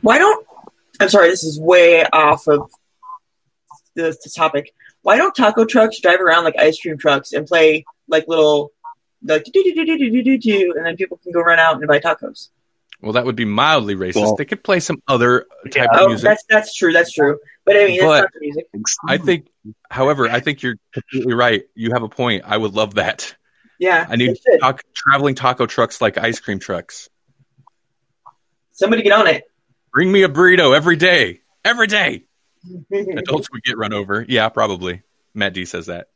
[0.01, 0.47] why don't
[1.01, 2.71] I'm sorry, this is way off of
[3.95, 4.73] the, the topic.
[5.03, 8.73] Why don't taco trucks drive around like ice cream trucks and play like little
[9.23, 11.77] like do do do do do do do and then people can go run out
[11.77, 12.49] and buy tacos.
[13.01, 14.17] Well, that would be mildly racist.
[14.17, 16.29] Well- they could play some other type Oh, of music.
[16.29, 17.39] that's that's true, that's true.
[17.67, 18.67] But I mean it's But- not the music.
[19.07, 19.47] I think,
[19.91, 21.65] however, I think you're completely right.
[21.75, 22.45] You have a point.
[22.47, 23.35] I would love that.
[23.79, 24.07] Yeah.
[24.09, 24.61] I need they should.
[24.61, 27.09] tac- traveling taco trucks like ice cream trucks.
[28.73, 29.45] Somebody get on it.
[29.93, 31.41] Bring me a burrito every day.
[31.65, 32.25] Every day.
[32.91, 34.25] Adults would get run over.
[34.29, 35.03] Yeah, probably.
[35.35, 36.09] Matt D says that.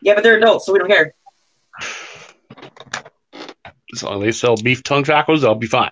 [0.00, 1.14] yeah, but they're adults, so we don't care.
[3.94, 5.90] As long as they sell beef tongue tacos, I'll be fine.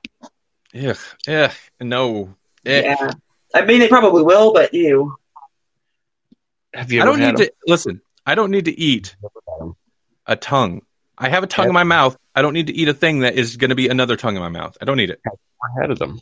[0.73, 0.95] Yeah,
[1.27, 2.35] yeah, no.
[2.65, 2.83] Eh.
[2.83, 3.11] Yeah.
[3.55, 5.17] I mean they probably will, but you
[6.73, 8.01] Have you I don't had need to listen.
[8.25, 9.17] I don't need to eat
[10.27, 10.83] a tongue.
[11.19, 12.17] I have a tongue in my mouth.
[12.35, 14.43] I don't need to eat a thing that is going to be another tongue in
[14.43, 14.77] my mouth.
[14.81, 15.21] I don't need it.
[15.77, 16.21] Ahead of them.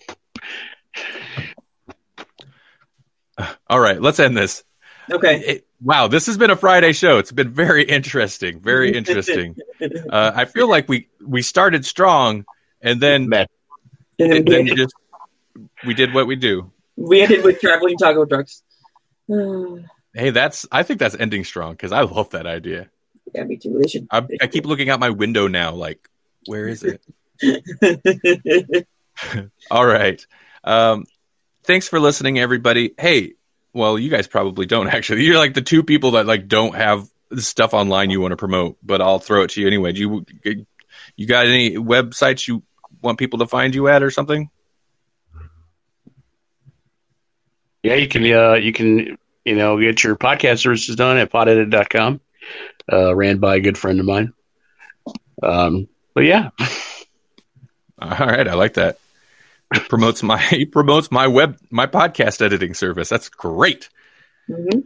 [3.69, 4.65] All right, let's end this.
[5.11, 5.41] Okay.
[5.41, 7.19] It- wow, this has been a Friday show.
[7.19, 8.61] It's been very interesting.
[8.61, 9.57] Very interesting.
[9.81, 12.45] Uh, I feel like we we started strong,
[12.81, 13.51] and then Matt,
[14.19, 14.95] And then and we, then ended, just
[15.87, 16.71] we did what we do.
[16.97, 18.63] we ended with traveling taco trucks.
[20.13, 22.91] Hey, that's I think that's ending strong because I love that idea.
[23.33, 23.79] me too.
[23.81, 24.09] They should.
[24.11, 26.09] I, I keep looking out my window now, like
[26.47, 27.01] where is it?
[29.71, 30.27] All right.
[30.65, 31.05] Um,
[31.65, 32.95] thanks for listening, everybody.
[32.99, 33.35] Hey,
[33.73, 35.25] well, you guys probably don't actually.
[35.25, 38.77] You're like the two people that like don't have stuff online you want to promote,
[38.83, 39.93] but I'll throw it to you anyway.
[39.93, 40.67] Do you
[41.17, 42.63] you got any websites you
[43.03, 44.51] want people to find you at or something?
[47.83, 52.21] yeah, you can uh, you can you know get your podcast services done at podedit.com,
[52.93, 54.33] uh, ran by a good friend of mine.
[55.43, 56.51] Um, but yeah,
[58.01, 58.99] All right, I like that.
[59.75, 63.09] It promotes my he promotes my web my podcast editing service.
[63.09, 63.89] That's great.
[64.49, 64.85] Mhm.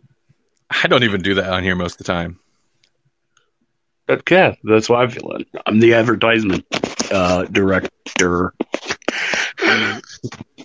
[0.71, 2.39] I don't even do that on here most of the time.
[4.09, 5.49] Okay, that's why I feel it.
[5.65, 6.67] I'm the advertisement
[7.11, 8.53] uh, director.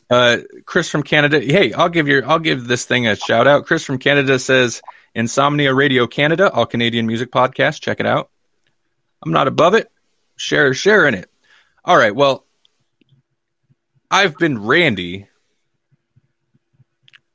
[0.09, 1.39] Uh, Chris from Canada.
[1.39, 3.65] Hey, I'll give your I'll give this thing a shout out.
[3.65, 4.81] Chris from Canada says
[5.13, 7.81] Insomnia Radio Canada, all Canadian music podcast.
[7.81, 8.29] Check it out.
[9.23, 9.91] I'm not above it.
[10.35, 11.29] Share sharing it.
[11.85, 12.15] All right.
[12.15, 12.45] Well,
[14.11, 15.27] I've been Randy.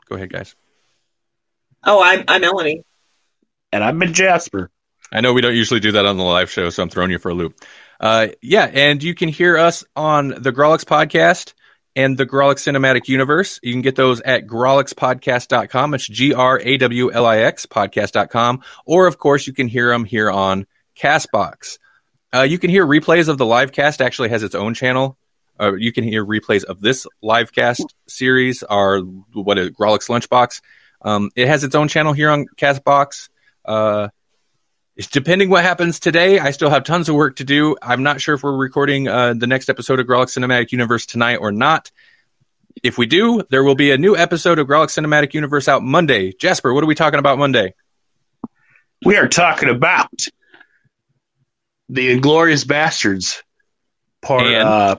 [0.09, 0.55] Go ahead, guys.
[1.85, 2.85] Oh, I'm I'm Melanie.
[3.73, 4.71] And I've been Jasper.
[5.13, 7.19] I know we don't usually do that on the live show, so I'm throwing you
[7.19, 7.61] for a loop.
[8.01, 11.55] Uh, yeah, and you can hear us on the Grawlix podcast
[11.97, 13.61] and the Grawlix Cinematic Universe.
[13.63, 15.95] You can get those at grawlixpodcast.com.
[15.95, 18.63] It's G R A W L I X podcast.com.
[18.85, 20.67] Or, of course, you can hear them here on
[20.99, 21.79] Castbox.
[22.35, 25.17] Uh, you can hear replays of the live cast, actually has its own channel.
[25.59, 30.61] Uh, you can hear replays of this live cast series, our what is Grawlix Lunchbox.
[31.03, 33.29] Um, it has its own channel here on Castbox.
[33.65, 34.09] Uh,
[35.13, 37.77] depending what happens today, I still have tons of work to do.
[37.83, 41.37] I'm not sure if we're recording uh, the next episode of Grawlix Cinematic Universe tonight
[41.37, 41.91] or not.
[42.83, 46.33] If we do, there will be a new episode of Grawlix Cinematic Universe out Monday.
[46.33, 47.75] Jasper, what are we talking about Monday?
[49.05, 50.11] We are talking about
[51.89, 53.43] the Inglorious Bastards
[54.23, 54.97] part, uh,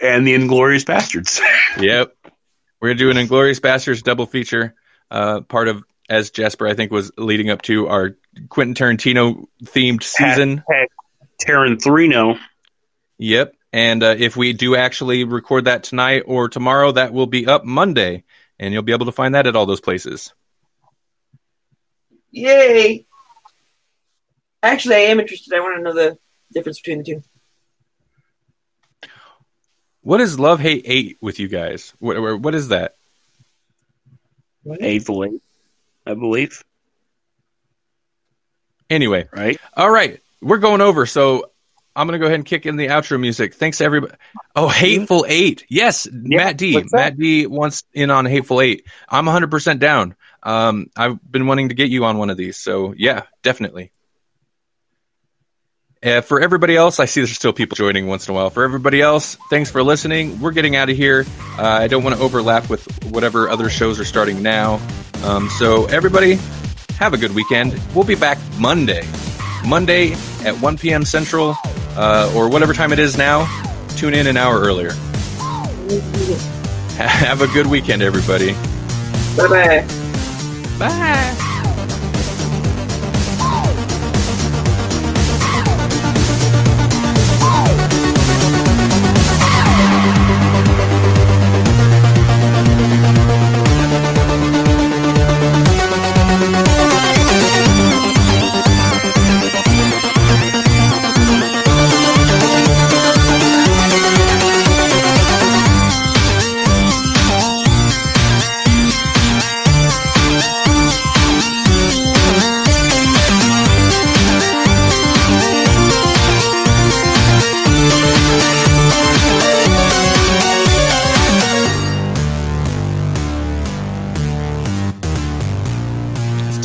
[0.00, 1.40] and the Inglorious Bastards.
[1.78, 2.14] yep.
[2.80, 4.74] We're going to do an Inglorious Bastards double feature,
[5.10, 8.16] uh, part of, as Jasper, I think, was leading up to our
[8.48, 10.62] Quentin Tarantino themed season.
[11.40, 12.38] Tarantino.
[13.18, 13.54] Yep.
[13.72, 17.64] And uh, if we do actually record that tonight or tomorrow, that will be up
[17.64, 18.24] Monday.
[18.58, 20.32] And you'll be able to find that at all those places.
[22.30, 23.06] Yay!
[24.62, 25.54] Actually, I am interested.
[25.54, 26.18] I want to know the
[26.52, 27.22] difference between the two.
[30.04, 31.94] What is Love Hate 8 with you guys?
[31.98, 32.96] What, what is that?
[34.78, 35.42] Hateful Eight,
[36.06, 36.62] I believe.
[38.90, 39.58] Anyway, Right?
[39.74, 40.20] all right.
[40.42, 41.06] We're going over.
[41.06, 41.50] So
[41.96, 43.54] I'm going to go ahead and kick in the outro music.
[43.54, 44.12] Thanks, everybody.
[44.54, 45.64] Oh, Hateful Eight.
[45.70, 46.84] Yes, Matt D.
[46.92, 48.86] Matt D wants in on Hateful Eight.
[49.08, 50.14] I'm 100% down.
[50.42, 52.58] Um, I've been wanting to get you on one of these.
[52.58, 53.90] So, yeah, definitely.
[56.04, 58.50] Uh, for everybody else, I see there's still people joining once in a while.
[58.50, 60.38] For everybody else, thanks for listening.
[60.40, 61.24] We're getting out of here.
[61.58, 64.80] Uh, I don't want to overlap with whatever other shows are starting now.
[65.22, 66.38] Um, so, everybody,
[66.98, 67.80] have a good weekend.
[67.94, 69.06] We'll be back Monday.
[69.66, 70.12] Monday
[70.44, 71.06] at 1 p.m.
[71.06, 71.56] Central,
[71.96, 73.48] uh, or whatever time it is now.
[73.96, 74.92] Tune in an hour earlier.
[76.96, 78.52] Have a good weekend, everybody.
[79.36, 79.86] Bye bye
[80.78, 81.50] bye.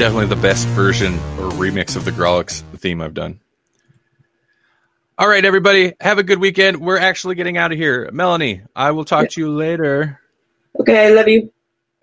[0.09, 3.39] Definitely the best version or remix of the Grawlix theme I've done.
[5.19, 6.77] All right, everybody, have a good weekend.
[6.77, 8.09] We're actually getting out of here.
[8.11, 10.19] Melanie, I will talk to you later.
[10.79, 11.53] Okay, I love you.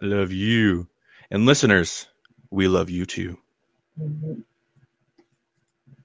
[0.01, 0.87] Love you.
[1.33, 2.07] And listeners,
[2.49, 3.39] we love you too.
[4.01, 4.45] Mhm.